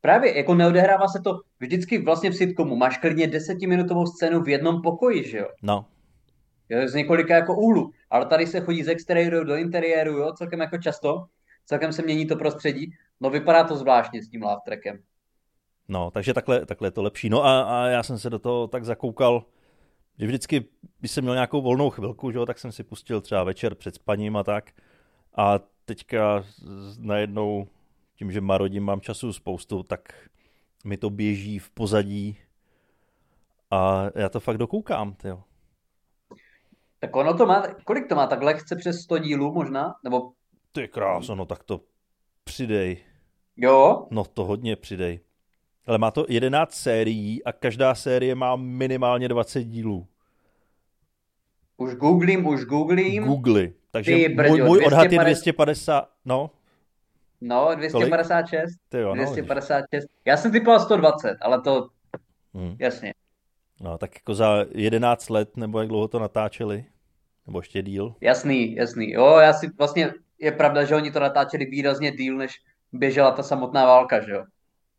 Právě, 0.00 0.36
jako 0.36 0.54
neodehrává 0.54 1.08
se 1.08 1.20
to 1.20 1.40
vždycky 1.60 1.98
vlastně 1.98 2.30
v 2.30 2.36
sitcomu. 2.36 2.76
Máš 2.76 2.98
klidně 2.98 3.26
desetiminutovou 3.26 4.06
scénu 4.06 4.42
v 4.42 4.48
jednom 4.48 4.82
pokoji, 4.82 5.28
že 5.28 5.38
jo? 5.38 5.48
No. 5.62 5.86
Jo, 6.68 6.88
z 6.88 6.94
několika 6.94 7.34
jako 7.34 7.56
úhlu. 7.56 7.90
Ale 8.10 8.26
tady 8.26 8.46
se 8.46 8.60
chodí 8.60 8.82
z 8.82 8.88
exteriéru 8.88 9.44
do 9.44 9.56
interiéru, 9.56 10.12
jo, 10.12 10.32
celkem 10.32 10.60
jako 10.60 10.78
často. 10.78 11.26
Celkem 11.66 11.92
se 11.92 12.02
mění 12.02 12.26
to 12.26 12.36
prostředí. 12.36 12.94
No 13.20 13.30
vypadá 13.30 13.64
to 13.64 13.76
zvláštně 13.76 14.22
s 14.22 14.28
tím 14.28 14.42
laugh 14.42 14.62
trackem. 14.64 15.02
No, 15.88 16.10
takže 16.10 16.34
takhle, 16.34 16.66
takhle 16.66 16.86
je 16.86 16.92
to 16.92 17.02
lepší. 17.02 17.28
No 17.28 17.44
a, 17.44 17.62
a 17.62 17.86
já 17.86 18.02
jsem 18.02 18.18
se 18.18 18.30
do 18.30 18.38
toho 18.38 18.66
tak 18.66 18.84
zakoukal, 18.84 19.44
že 20.18 20.26
vždycky, 20.26 20.64
když 20.98 21.10
jsem 21.10 21.24
měl 21.24 21.34
nějakou 21.34 21.62
volnou 21.62 21.90
chvilku, 21.90 22.30
že, 22.30 22.38
tak 22.46 22.58
jsem 22.58 22.72
si 22.72 22.84
pustil 22.84 23.20
třeba 23.20 23.44
večer 23.44 23.74
před 23.74 23.94
spaním 23.94 24.36
a 24.36 24.44
tak. 24.44 24.70
A 25.36 25.58
teďka 25.84 26.44
najednou, 26.98 27.66
tím, 28.14 28.32
že 28.32 28.40
marodím, 28.40 28.84
mám 28.84 29.00
času 29.00 29.32
spoustu, 29.32 29.82
tak 29.82 30.28
mi 30.84 30.96
to 30.96 31.10
běží 31.10 31.58
v 31.58 31.70
pozadí 31.70 32.38
a 33.70 34.06
já 34.14 34.28
to 34.28 34.40
fakt 34.40 34.58
dokoukám, 34.58 35.14
tyjo. 35.14 35.42
Tak 37.00 37.16
ono 37.16 37.36
to 37.36 37.46
má, 37.46 37.62
kolik 37.84 38.08
to 38.08 38.14
má, 38.14 38.26
tak 38.26 38.42
lehce 38.42 38.76
přes 38.76 39.00
100 39.00 39.18
dílů 39.18 39.52
možná? 39.52 39.94
Nebo... 40.04 40.32
Ty 40.72 40.88
krásno, 40.88 41.34
no 41.34 41.46
tak 41.46 41.62
to 41.62 41.80
přidej. 42.44 43.04
Jo? 43.56 44.06
No 44.10 44.24
to 44.24 44.44
hodně 44.44 44.76
přidej. 44.76 45.20
Ale 45.88 45.98
má 45.98 46.10
to 46.10 46.26
11 46.28 46.74
sérií 46.74 47.44
a 47.44 47.52
každá 47.52 47.94
série 47.94 48.34
má 48.34 48.56
minimálně 48.56 49.28
20 49.28 49.64
dílů. 49.64 50.06
Už 51.76 51.94
googlím, 51.94 52.46
už 52.46 52.64
googlím. 52.64 53.24
Googly. 53.24 53.72
Takže 53.90 54.14
Ty, 54.14 54.28
brďo, 54.28 54.56
můj, 54.56 54.62
můj 54.62 54.84
odhad 54.86 55.12
je 55.12 55.18
250, 55.18 56.08
no. 56.24 56.50
No, 57.40 57.70
256. 57.74 58.76
Ty 58.88 58.98
jo, 58.98 59.14
256. 59.14 60.04
No, 60.04 60.08
Já 60.24 60.36
jsem 60.36 60.52
typoval 60.52 60.80
120, 60.80 61.36
ale 61.40 61.60
to, 61.60 61.88
hmm. 62.54 62.76
jasně. 62.78 63.14
No, 63.80 63.98
tak 63.98 64.14
jako 64.14 64.34
za 64.34 64.64
11 64.74 65.30
let, 65.30 65.56
nebo 65.56 65.78
jak 65.78 65.88
dlouho 65.88 66.08
to 66.08 66.18
natáčeli? 66.18 66.84
Nebo 67.46 67.58
ještě 67.58 67.82
díl? 67.82 68.14
Jasný, 68.20 68.74
jasný. 68.74 69.10
Jo, 69.10 69.36
já 69.36 69.52
si 69.52 69.70
vlastně, 69.78 70.12
je 70.38 70.52
pravda, 70.52 70.84
že 70.84 70.94
oni 70.94 71.10
to 71.10 71.20
natáčeli 71.20 71.64
výrazně 71.64 72.10
díl, 72.10 72.36
než 72.36 72.54
běžela 72.92 73.30
ta 73.30 73.42
samotná 73.42 73.86
válka, 73.86 74.20
že 74.20 74.32
jo? 74.32 74.44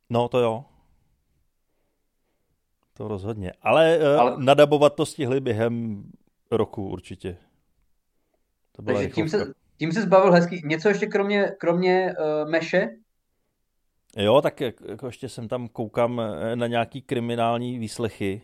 No, 0.10 0.28
to 0.28 0.40
jo. 0.40 0.66
To 3.00 3.08
rozhodně. 3.08 3.54
Ale, 3.62 3.98
eh, 3.98 4.16
Ale... 4.16 4.36
nadabovat 4.38 4.96
to 4.96 5.06
stihli 5.06 5.40
během 5.40 6.04
roku 6.52 6.90
určitě. 6.90 7.38
To 8.72 8.82
byla 8.82 8.98
Takže 8.98 9.14
tím 9.14 9.30
se, 9.30 9.54
tím 9.78 9.92
se 9.92 10.02
zbavil 10.02 10.32
hezký. 10.32 10.62
Něco 10.66 10.90
ještě 10.90 11.06
kromě, 11.06 11.52
kromě 11.60 12.14
uh, 12.20 12.50
Meše? 12.50 12.90
Jo, 14.18 14.42
tak 14.42 14.62
jako 14.62 15.06
ještě 15.06 15.30
jsem 15.30 15.48
tam 15.48 15.68
koukám 15.68 16.22
eh, 16.22 16.56
na 16.56 16.68
nějaký 16.68 17.02
kriminální 17.02 17.80
výslechy. 17.80 18.42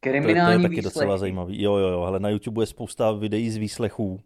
Kriminální 0.00 0.38
to, 0.54 0.58
to 0.58 0.62
je 0.62 0.68
taky 0.68 0.76
výslechy. 0.76 0.94
docela 0.94 1.18
zajímavý. 1.18 1.62
Jo, 1.62 1.76
jo, 1.76 1.88
jo, 1.88 2.00
ale 2.00 2.20
na 2.20 2.28
YouTube 2.28 2.62
je 2.62 2.66
spousta 2.66 3.12
videí 3.12 3.50
z 3.50 3.56
výslechů. 3.56 4.20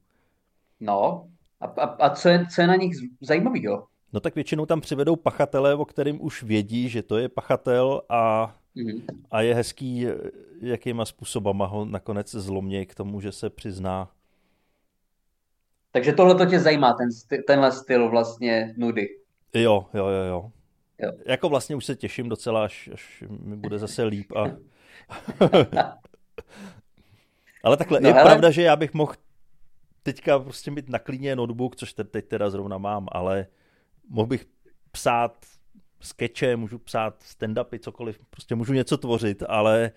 No, 0.80 1.28
a, 1.60 1.66
a, 1.66 1.84
a 1.84 2.14
co, 2.14 2.28
je, 2.28 2.46
co 2.54 2.60
je 2.60 2.66
na 2.66 2.76
nich 2.76 2.92
zajímavého? 3.20 3.86
No 4.12 4.20
tak 4.20 4.34
většinou 4.34 4.66
tam 4.66 4.80
přivedou 4.80 5.16
pachatele, 5.16 5.74
o 5.74 5.84
kterým 5.84 6.24
už 6.24 6.42
vědí, 6.42 6.88
že 6.88 7.02
to 7.02 7.18
je 7.18 7.28
pachatel 7.28 8.02
a, 8.08 8.54
mm. 8.74 9.06
a 9.30 9.40
je 9.40 9.54
hezký, 9.54 10.06
jakýma 10.60 11.04
způsobama 11.04 11.66
ho 11.66 11.84
nakonec 11.84 12.30
zlomě 12.30 12.86
k 12.86 12.94
tomu, 12.94 13.20
že 13.20 13.32
se 13.32 13.50
přizná. 13.50 14.10
Takže 15.92 16.12
tohle 16.12 16.34
to 16.34 16.46
tě 16.46 16.60
zajímá, 16.60 16.92
ten, 16.92 17.08
tenhle 17.46 17.72
styl 17.72 18.10
vlastně 18.10 18.74
nudy. 18.76 19.08
Jo, 19.54 19.86
jo, 19.94 20.06
jo, 20.06 20.24
jo. 20.24 20.52
jo. 20.98 21.12
Jako 21.26 21.48
vlastně 21.48 21.76
už 21.76 21.84
se 21.84 21.96
těším 21.96 22.28
docela, 22.28 22.64
až, 22.64 22.90
až 22.92 23.24
mi 23.28 23.56
bude 23.56 23.78
zase 23.78 24.04
líp 24.04 24.32
a... 24.36 24.44
Ale 27.62 27.76
takhle, 27.76 28.00
no, 28.00 28.08
je 28.08 28.14
hele. 28.14 28.24
pravda, 28.24 28.50
že 28.50 28.62
já 28.62 28.76
bych 28.76 28.94
mohl 28.94 29.12
teďka 30.02 30.38
prostě 30.38 30.70
mít 30.70 30.88
na 30.88 30.98
klíně 30.98 31.36
notebook, 31.36 31.76
což 31.76 31.92
teď 31.92 32.28
teda 32.28 32.50
zrovna 32.50 32.78
mám, 32.78 33.08
ale 33.12 33.46
mohl 34.08 34.26
bych 34.26 34.46
psát 34.92 35.46
skeče, 36.00 36.56
můžu 36.56 36.78
psát 36.78 37.22
stand-upy, 37.22 37.78
cokoliv, 37.78 38.18
prostě 38.30 38.54
můžu 38.54 38.72
něco 38.72 38.98
tvořit, 38.98 39.42
ale 39.48 39.90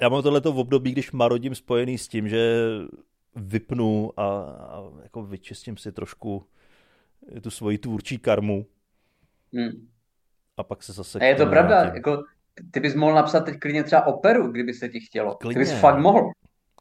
já 0.00 0.08
mám 0.08 0.22
tohleto 0.22 0.52
v 0.52 0.58
období, 0.58 0.92
když 0.92 1.12
marodím 1.12 1.54
spojený 1.54 1.98
s 1.98 2.08
tím, 2.08 2.28
že 2.28 2.60
vypnu 3.36 4.12
a, 4.16 4.40
a 4.50 4.82
jako 5.02 5.22
vyčistím 5.22 5.76
si 5.76 5.92
trošku 5.92 6.46
tu 7.42 7.50
svoji 7.50 7.78
tvůrčí 7.78 8.18
karmu. 8.18 8.66
Hmm. 9.54 9.88
A 10.56 10.62
pak 10.62 10.82
se 10.82 10.92
zase... 10.92 11.18
A 11.18 11.24
je 11.24 11.34
to 11.34 11.46
pravda, 11.46 11.80
vrátím. 11.80 11.96
jako 11.96 12.24
ty 12.70 12.80
bys 12.80 12.94
mohl 12.94 13.14
napsat 13.14 13.40
teď 13.40 13.58
klidně 13.58 13.84
třeba 13.84 14.06
operu, 14.06 14.50
kdyby 14.50 14.74
se 14.74 14.88
ti 14.88 15.00
chtělo. 15.00 15.34
Klidně. 15.34 15.64
Ty 15.64 15.70
bys 15.70 15.80
fakt 15.80 15.98
mohl. 15.98 16.30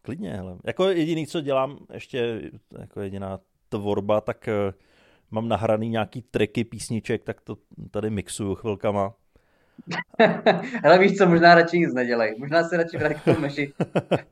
Klidně, 0.02 0.34
hele. 0.34 0.58
Jako 0.64 0.90
jediný, 0.90 1.28
co 1.28 1.42
dělám, 1.42 1.78
ještě 1.94 2.52
jako 2.80 3.02
jediná 3.02 3.40
tvorba, 3.70 4.22
tak 4.22 4.48
eh, 4.48 4.74
mám 5.32 5.48
nahraný 5.48 5.90
nějaký 5.90 6.22
treky 6.22 6.64
písniček, 6.64 7.24
tak 7.24 7.42
to 7.42 7.58
tady 7.92 8.10
mixuju 8.10 8.56
chvilkama. 8.56 9.14
Ale 10.84 11.00
víš 11.00 11.18
co, 11.18 11.28
možná 11.28 11.56
radši 11.56 11.80
nic 11.80 11.94
nedělej. 11.94 12.36
Možná 12.40 12.64
se 12.64 12.78
radši 12.78 12.98
vrátí 12.98 13.20
k 13.20 13.24
tomu 13.24 13.40
meši. 13.40 13.74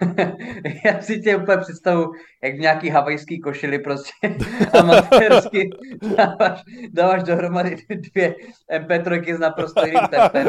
Já 0.86 1.02
si 1.02 1.22
tě 1.22 1.36
úplně 1.36 1.58
představu, 1.58 2.12
jak 2.44 2.56
v 2.56 2.60
nějaký 2.60 2.90
havajský 2.90 3.40
košili 3.40 3.80
prostě 3.80 4.12
amatérsky 4.80 5.70
dáváš, 6.18 6.62
dáváš 6.90 7.24
dohromady 7.24 7.78
dvě 7.90 8.36
MP3 8.80 9.36
s 9.36 9.40
naprosto 9.40 9.86
jiným 9.86 10.08
tempem. 10.10 10.48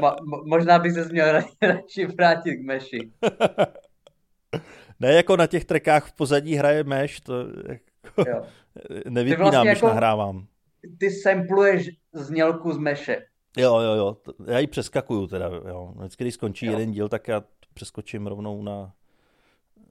Mo, 0.00 0.16
možná 0.44 0.78
by 0.78 0.90
se 0.90 1.08
měl 1.08 1.42
radši 1.62 2.06
vrátit 2.06 2.56
k 2.56 2.64
meši. 2.64 3.10
Ne, 5.00 5.12
jako 5.12 5.36
na 5.36 5.46
těch 5.46 5.64
trekách 5.64 6.06
v 6.06 6.12
pozadí 6.12 6.54
hraje 6.54 6.84
meš, 6.84 7.20
to 7.20 7.34
jako... 7.68 8.30
Jo. 8.30 8.42
Nevypínám, 9.08 9.50
vlastně 9.50 9.70
když 9.70 9.82
jako, 9.82 9.86
nahrávám. 9.86 10.46
Ty 10.98 11.10
sampluješ 11.10 11.90
znělku 12.12 12.72
z 12.72 12.78
meše. 12.78 13.22
Jo, 13.56 13.78
jo, 13.80 13.92
jo. 13.92 14.16
Já 14.46 14.58
ji 14.58 14.66
přeskakuju 14.66 15.26
teda, 15.26 15.50
jo. 15.68 15.94
Vždycky, 15.96 16.24
když 16.24 16.34
skončí 16.34 16.66
jo. 16.66 16.72
jeden 16.72 16.92
díl, 16.92 17.08
tak 17.08 17.28
já 17.28 17.42
přeskočím 17.74 18.26
rovnou 18.26 18.62
na 18.62 18.92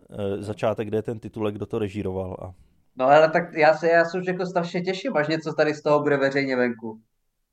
e, 0.10 0.44
začátek, 0.44 0.88
kde 0.88 0.98
je 0.98 1.02
ten 1.02 1.20
titulek, 1.20 1.56
kdo 1.56 1.66
to 1.66 1.80
režíroval. 1.80 2.38
A... 2.42 2.54
No 2.96 3.06
ale 3.06 3.30
tak 3.30 3.54
já 3.54 3.78
se, 3.78 3.88
já 3.88 4.06
se 4.06 4.20
už 4.20 4.28
jako 4.28 4.46
strašně 4.46 4.82
těším, 4.82 5.18
až 5.18 5.28
něco 5.28 5.54
tady 5.54 5.74
z 5.74 5.82
toho 5.82 6.00
bude 6.00 6.18
veřejně 6.18 6.56
venku. 6.56 7.00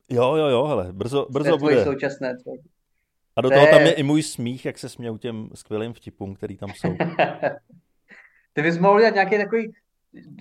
Jo, 0.08 0.36
jo, 0.36 0.46
jo, 0.46 0.64
hele, 0.64 0.92
brzo, 0.92 1.26
brzo 1.30 1.58
bude. 1.58 1.84
současné. 1.84 2.36
A 3.36 3.40
do 3.40 3.50
toho 3.50 3.66
tam 3.66 3.80
je 3.80 3.92
i 3.92 4.02
můj 4.02 4.22
smích, 4.22 4.64
jak 4.64 4.78
se 4.78 4.88
směju 4.88 5.18
těm 5.18 5.48
skvělým 5.54 5.92
vtipům, 5.92 6.34
který 6.34 6.56
tam 6.56 6.70
jsou. 6.70 6.96
Ty 8.52 8.62
bys 8.62 8.78
mohl 8.78 8.98
dělat 8.98 9.14
nějaký 9.14 9.36
takový, 9.38 9.72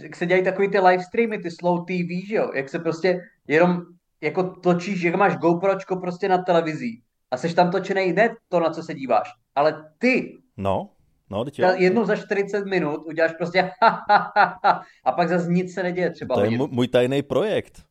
jak 0.01 0.15
se 0.15 0.25
dělají 0.25 0.43
takový 0.43 0.69
ty 0.69 0.79
live 0.79 1.03
streamy, 1.03 1.37
ty 1.37 1.51
slow 1.51 1.85
TV, 1.85 2.27
že 2.27 2.35
jo? 2.35 2.51
Jak 2.55 2.69
se 2.69 2.79
prostě 2.79 3.21
jenom 3.47 3.81
jako 4.21 4.43
točíš, 4.43 5.01
jak 5.01 5.15
máš 5.15 5.37
GoPročko 5.37 5.95
prostě 5.95 6.29
na 6.29 6.37
televizi 6.37 7.01
a 7.31 7.37
seš 7.37 7.53
tam 7.53 7.71
točený 7.71 8.13
ne 8.13 8.35
to, 8.49 8.59
na 8.59 8.69
co 8.69 8.83
se 8.83 8.93
díváš, 8.93 9.29
ale 9.55 9.91
ty. 9.97 10.37
No, 10.57 10.89
no, 11.29 11.45
teď 11.45 11.59
jo. 11.59 11.73
Jednou 11.77 12.05
za 12.05 12.15
40 12.15 12.65
minut 12.65 13.05
uděláš 13.05 13.31
prostě 13.37 13.61
ha, 13.81 14.05
ha, 14.09 14.31
ha, 14.35 14.59
ha, 14.63 14.81
a 15.03 15.11
pak 15.11 15.29
zase 15.29 15.49
nic 15.49 15.73
se 15.73 15.83
neděje 15.83 16.11
třeba. 16.11 16.35
To 16.35 16.41
hodin. 16.41 16.61
je 16.61 16.67
můj 16.67 16.87
tajný 16.87 17.21
projekt. 17.21 17.83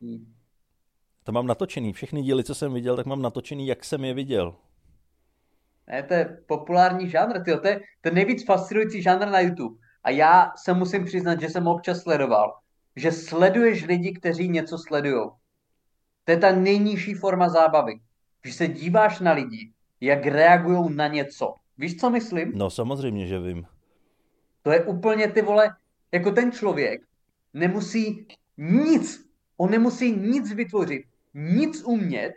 Hmm. 0.00 0.32
To 1.24 1.32
mám 1.32 1.46
natočený. 1.46 1.92
Všechny 1.92 2.22
díly, 2.22 2.44
co 2.44 2.54
jsem 2.54 2.74
viděl, 2.74 2.96
tak 2.96 3.06
mám 3.06 3.22
natočený, 3.22 3.66
jak 3.66 3.84
jsem 3.84 4.04
je 4.04 4.14
viděl. 4.14 4.54
Ne, 5.88 6.02
to 6.02 6.14
je 6.14 6.38
populární 6.46 7.08
žánr, 7.08 7.42
tyjo. 7.44 7.58
To 7.58 7.68
je 7.68 7.80
ten 8.00 8.14
nejvíc 8.14 8.44
fascinující 8.44 9.02
žánr 9.02 9.28
na 9.28 9.40
YouTube. 9.40 9.76
A 10.04 10.10
já 10.10 10.52
se 10.56 10.74
musím 10.74 11.04
přiznat, 11.04 11.40
že 11.40 11.48
jsem 11.48 11.66
občas 11.66 12.02
sledoval. 12.02 12.54
Že 12.96 13.12
sleduješ 13.12 13.86
lidi, 13.86 14.12
kteří 14.12 14.48
něco 14.48 14.78
sledují. 14.78 15.30
To 16.24 16.32
je 16.32 16.38
ta 16.38 16.52
nejnižší 16.52 17.14
forma 17.14 17.48
zábavy. 17.48 18.00
Že 18.44 18.52
se 18.52 18.68
díváš 18.68 19.20
na 19.20 19.32
lidi, 19.32 19.72
jak 20.00 20.26
reagují 20.26 20.96
na 20.96 21.08
něco. 21.08 21.54
Víš, 21.78 21.96
co 21.96 22.10
myslím? 22.10 22.52
No 22.54 22.70
samozřejmě, 22.70 23.26
že 23.26 23.40
vím. 23.40 23.66
To 24.62 24.70
je 24.70 24.84
úplně 24.84 25.28
ty 25.28 25.42
vole, 25.42 25.76
jako 26.12 26.30
ten 26.30 26.52
člověk 26.52 27.00
nemusí 27.54 28.26
nic, 28.58 29.30
on 29.56 29.70
nemusí 29.70 30.16
nic 30.16 30.54
vytvořit, 30.54 31.02
nic 31.34 31.84
umět, 31.84 32.32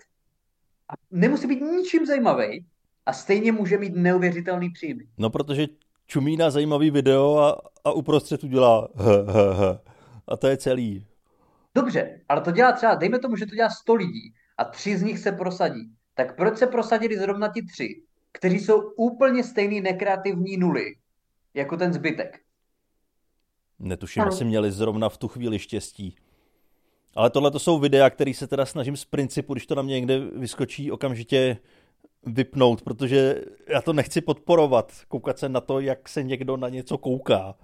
a 0.90 0.94
nemusí 1.12 1.48
být 1.48 1.62
ničím 1.62 2.06
zajímavý 2.06 2.66
a 3.06 3.14
stejně 3.14 3.52
může 3.52 3.78
mít 3.78 3.96
neuvěřitelný 3.96 4.70
příjmy. 4.70 5.08
No, 5.18 5.30
protože 5.30 5.68
čumí 6.08 6.38
na 6.38 6.50
zajímavý 6.50 6.92
video 6.92 7.38
a, 7.38 7.62
a 7.84 7.92
uprostřed 7.92 8.44
udělá 8.44 8.88
he, 8.96 9.12
he, 9.12 9.54
he. 9.54 9.80
a 10.28 10.38
to 10.38 10.48
je 10.48 10.58
celý. 10.58 11.06
Dobře, 11.76 12.22
ale 12.30 12.42
to 12.42 12.52
dělá 12.52 12.72
třeba, 12.72 12.96
dejme 12.96 13.20
tomu, 13.20 13.36
že 13.36 13.46
to 13.46 13.56
dělá 13.56 13.70
100 13.70 13.94
lidí 13.94 14.34
a 14.58 14.64
tři 14.64 14.98
z 14.98 15.04
nich 15.04 15.20
se 15.20 15.32
prosadí. 15.32 15.92
Tak 16.14 16.36
proč 16.36 16.58
se 16.58 16.68
prosadili 16.68 17.18
zrovna 17.18 17.48
ti 17.48 17.66
tři, 17.66 18.04
kteří 18.32 18.60
jsou 18.60 18.82
úplně 18.82 19.44
stejný 19.44 19.82
nekreativní 19.82 20.58
nuly, 20.58 20.86
jako 21.54 21.78
ten 21.78 21.94
zbytek? 21.94 22.40
Netuším, 23.80 24.24
jestli 24.24 24.46
měli 24.46 24.72
zrovna 24.72 25.10
v 25.10 25.18
tu 25.18 25.28
chvíli 25.28 25.60
štěstí. 25.60 26.16
Ale 27.16 27.30
tohle 27.30 27.52
to 27.52 27.60
jsou 27.60 27.80
videa, 27.80 28.10
které 28.10 28.34
se 28.34 28.48
teda 28.48 28.66
snažím 28.66 28.98
z 28.98 29.06
principu, 29.06 29.54
když 29.54 29.66
to 29.66 29.76
na 29.76 29.82
mě 29.82 29.96
někde 29.96 30.20
vyskočí, 30.20 30.92
okamžitě 30.92 31.58
vypnout, 32.26 32.82
protože 32.82 33.42
já 33.68 33.82
to 33.82 33.94
nechci 33.94 34.22
podporovat, 34.22 34.92
koukat 35.08 35.40
se 35.40 35.50
na 35.50 35.62
to, 35.62 35.80
jak 35.80 36.10
se 36.10 36.24
někdo 36.24 36.58
na 36.58 36.70
něco 36.70 36.98
kouká. 36.98 37.56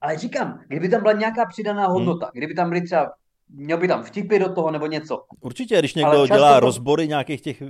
Ale 0.00 0.18
říkám, 0.18 0.60
kdyby 0.68 0.88
tam 0.88 1.00
byla 1.02 1.12
nějaká 1.12 1.46
přidaná 1.46 1.84
hmm. 1.84 1.92
hodnota, 1.92 2.26
hmm. 2.26 2.32
kdyby 2.34 2.54
tam 2.54 2.68
byly 2.68 2.82
třeba, 2.82 3.12
měl 3.48 3.78
by 3.78 3.88
tam 3.88 4.02
vtipy 4.02 4.38
do 4.38 4.54
toho 4.54 4.70
nebo 4.70 4.86
něco. 4.86 5.24
Určitě, 5.40 5.78
když 5.78 5.94
někdo 5.94 6.26
dělá 6.26 6.54
to... 6.54 6.66
rozbory 6.66 7.08
nějakých 7.08 7.40
těch 7.40 7.62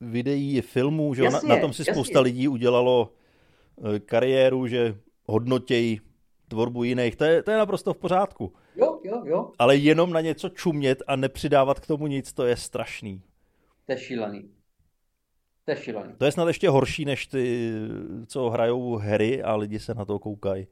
videí, 0.00 0.60
filmů, 0.60 1.14
že 1.14 1.24
jasně, 1.24 1.48
na, 1.48 1.54
na 1.54 1.60
tom 1.60 1.72
si 1.72 1.82
jasně. 1.82 1.94
spousta 1.94 2.20
lidí 2.20 2.48
udělalo 2.48 3.12
eh, 3.94 4.00
kariéru, 4.00 4.66
že 4.66 4.98
hodnotějí 5.24 6.00
tvorbu 6.48 6.84
jiných, 6.84 7.16
to 7.16 7.24
je, 7.24 7.42
to 7.42 7.50
je 7.50 7.56
naprosto 7.56 7.94
v 7.94 7.98
pořádku. 7.98 8.52
Jo, 8.76 9.00
jo, 9.04 9.22
jo. 9.24 9.52
Ale 9.58 9.76
jenom 9.76 10.12
na 10.12 10.20
něco 10.20 10.48
čumět 10.48 11.02
a 11.06 11.16
nepřidávat 11.16 11.80
k 11.80 11.86
tomu 11.86 12.06
nic, 12.06 12.32
to 12.32 12.46
je 12.46 12.56
strašný. 12.56 13.22
To 13.86 13.92
je 13.92 13.98
šílený. 13.98 14.57
To 15.68 15.72
je 15.72 15.76
šílený. 15.76 16.14
To 16.18 16.24
je 16.24 16.32
snad 16.32 16.48
ještě 16.48 16.68
horší, 16.68 17.04
než 17.04 17.26
ty, 17.26 17.72
co 18.26 18.50
hrajou 18.50 18.96
hry 18.96 19.42
a 19.42 19.56
lidi 19.56 19.78
se 19.78 19.94
na 19.94 20.04
to 20.04 20.18
koukají. 20.18 20.66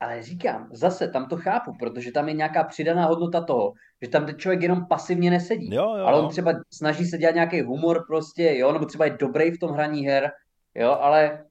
Ale 0.00 0.22
říkám, 0.22 0.68
zase 0.72 1.08
tam 1.08 1.28
to 1.28 1.36
chápu, 1.36 1.72
protože 1.78 2.12
tam 2.12 2.28
je 2.28 2.34
nějaká 2.34 2.64
přidaná 2.64 3.06
hodnota 3.06 3.44
toho, 3.44 3.72
že 4.02 4.08
tam 4.08 4.26
ten 4.26 4.38
člověk 4.38 4.62
jenom 4.62 4.86
pasivně 4.86 5.30
nesedí. 5.30 5.74
Jo, 5.74 5.94
jo, 5.96 6.06
ale 6.06 6.20
on 6.20 6.28
třeba 6.28 6.52
snaží 6.72 7.04
se 7.04 7.18
dělat 7.18 7.34
nějaký 7.34 7.60
humor 7.60 8.04
prostě, 8.06 8.54
jo, 8.56 8.72
nebo 8.72 8.84
třeba 8.84 9.04
je 9.04 9.16
dobrý 9.20 9.50
v 9.50 9.58
tom 9.58 9.70
hraní 9.70 10.06
her, 10.06 10.30
jo, 10.74 10.90
ale 10.90 11.44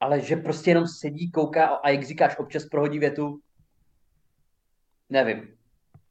ale 0.00 0.20
že 0.20 0.36
prostě 0.36 0.70
jenom 0.70 0.86
sedí, 0.86 1.30
kouká 1.30 1.66
a 1.66 1.88
jak 1.88 2.02
říkáš, 2.02 2.38
občas 2.38 2.64
prohodí 2.64 2.98
větu, 2.98 3.40
nevím. 5.08 5.48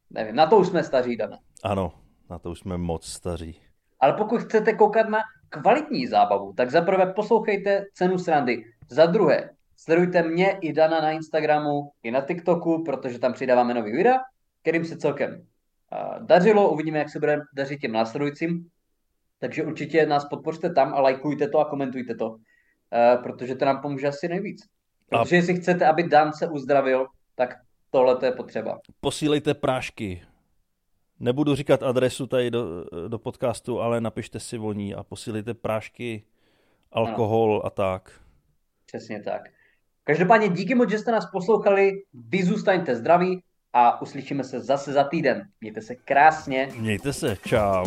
Nevím, 0.10 0.36
na 0.36 0.48
to 0.48 0.58
už 0.58 0.68
jsme 0.68 0.84
staří, 0.84 1.18
Dana. 1.18 1.38
Ano, 1.64 1.94
na 2.30 2.40
to 2.40 2.52
už 2.52 2.60
jsme 2.60 2.78
moc 2.78 3.06
staří. 3.06 3.69
Ale 4.00 4.14
pokud 4.14 4.42
chcete 4.42 4.74
koukat 4.74 5.10
na 5.10 5.20
kvalitní 5.50 6.08
zábavu, 6.08 6.54
tak 6.54 6.72
za 6.72 6.82
prvé 6.82 7.14
poslouchejte 7.14 7.86
cenu 7.94 8.18
srandy. 8.18 8.64
Za 8.90 9.06
druhé, 9.06 9.50
sledujte 9.78 10.24
mě 10.24 10.58
i 10.62 10.74
Dana 10.74 11.02
na 11.02 11.12
Instagramu 11.12 11.92
i 12.04 12.12
na 12.12 12.22
TikToku, 12.22 12.84
protože 12.84 13.20
tam 13.20 13.34
přidáváme 13.34 13.74
nový 13.74 13.92
videa, 13.92 14.18
kterým 14.62 14.86
se 14.86 14.98
celkem 14.98 15.32
uh, 15.32 16.26
dařilo. 16.26 16.70
Uvidíme, 16.70 17.00
jak 17.00 17.10
se 17.10 17.20
bude 17.20 17.42
dařit 17.54 17.82
těm 17.82 17.92
následujícím. 17.92 18.70
Takže 19.40 19.64
určitě 19.64 20.06
nás 20.06 20.26
podpořte 20.26 20.70
tam 20.70 20.94
a 20.94 21.02
lajkujte 21.02 21.48
to 21.48 21.60
a 21.60 21.70
komentujte 21.70 22.16
to, 22.16 22.30
uh, 22.30 22.38
protože 23.24 23.56
to 23.56 23.66
nám 23.66 23.82
pomůže 23.82 24.08
asi 24.08 24.28
nejvíc. 24.28 24.66
Protože 25.10 25.36
a... 25.36 25.38
jestli 25.38 25.56
chcete, 25.56 25.88
aby 25.88 26.04
Dan 26.04 26.34
se 26.34 26.48
uzdravil, 26.48 27.08
tak 27.36 27.56
tohle 27.92 28.16
to 28.16 28.26
je 28.26 28.32
potřeba. 28.32 28.80
Posílejte 29.02 29.54
prášky 29.54 30.22
Nebudu 31.20 31.56
říkat 31.56 31.84
adresu 31.84 32.28
tady 32.28 32.52
do, 32.52 32.86
do 33.08 33.20
podcastu, 33.20 33.82
ale 33.82 34.02
napište 34.02 34.40
si 34.40 34.58
o 34.58 34.74
ní 34.74 34.96
a 34.96 35.04
posílejte 35.04 35.54
prášky, 35.54 36.24
alkohol 36.92 37.52
ano. 37.54 37.66
a 37.66 37.70
tak. 37.70 38.12
Přesně 38.86 39.24
tak. 39.24 39.42
Každopádně 40.04 40.50
díky 40.50 40.76
moc, 40.76 40.90
že 40.90 41.00
jste 41.00 41.12
nás 41.12 41.32
poslouchali, 41.32 42.04
vy 42.14 42.44
zůstaňte 42.44 42.96
zdraví 42.96 43.44
a 43.74 44.02
uslyšíme 44.02 44.44
se 44.44 44.60
zase 44.60 44.94
za 44.94 45.04
týden. 45.04 45.48
Mějte 45.62 45.82
se 45.82 45.96
krásně. 45.96 46.70
Mějte 46.76 47.14
se, 47.14 47.38
čau. 47.46 47.86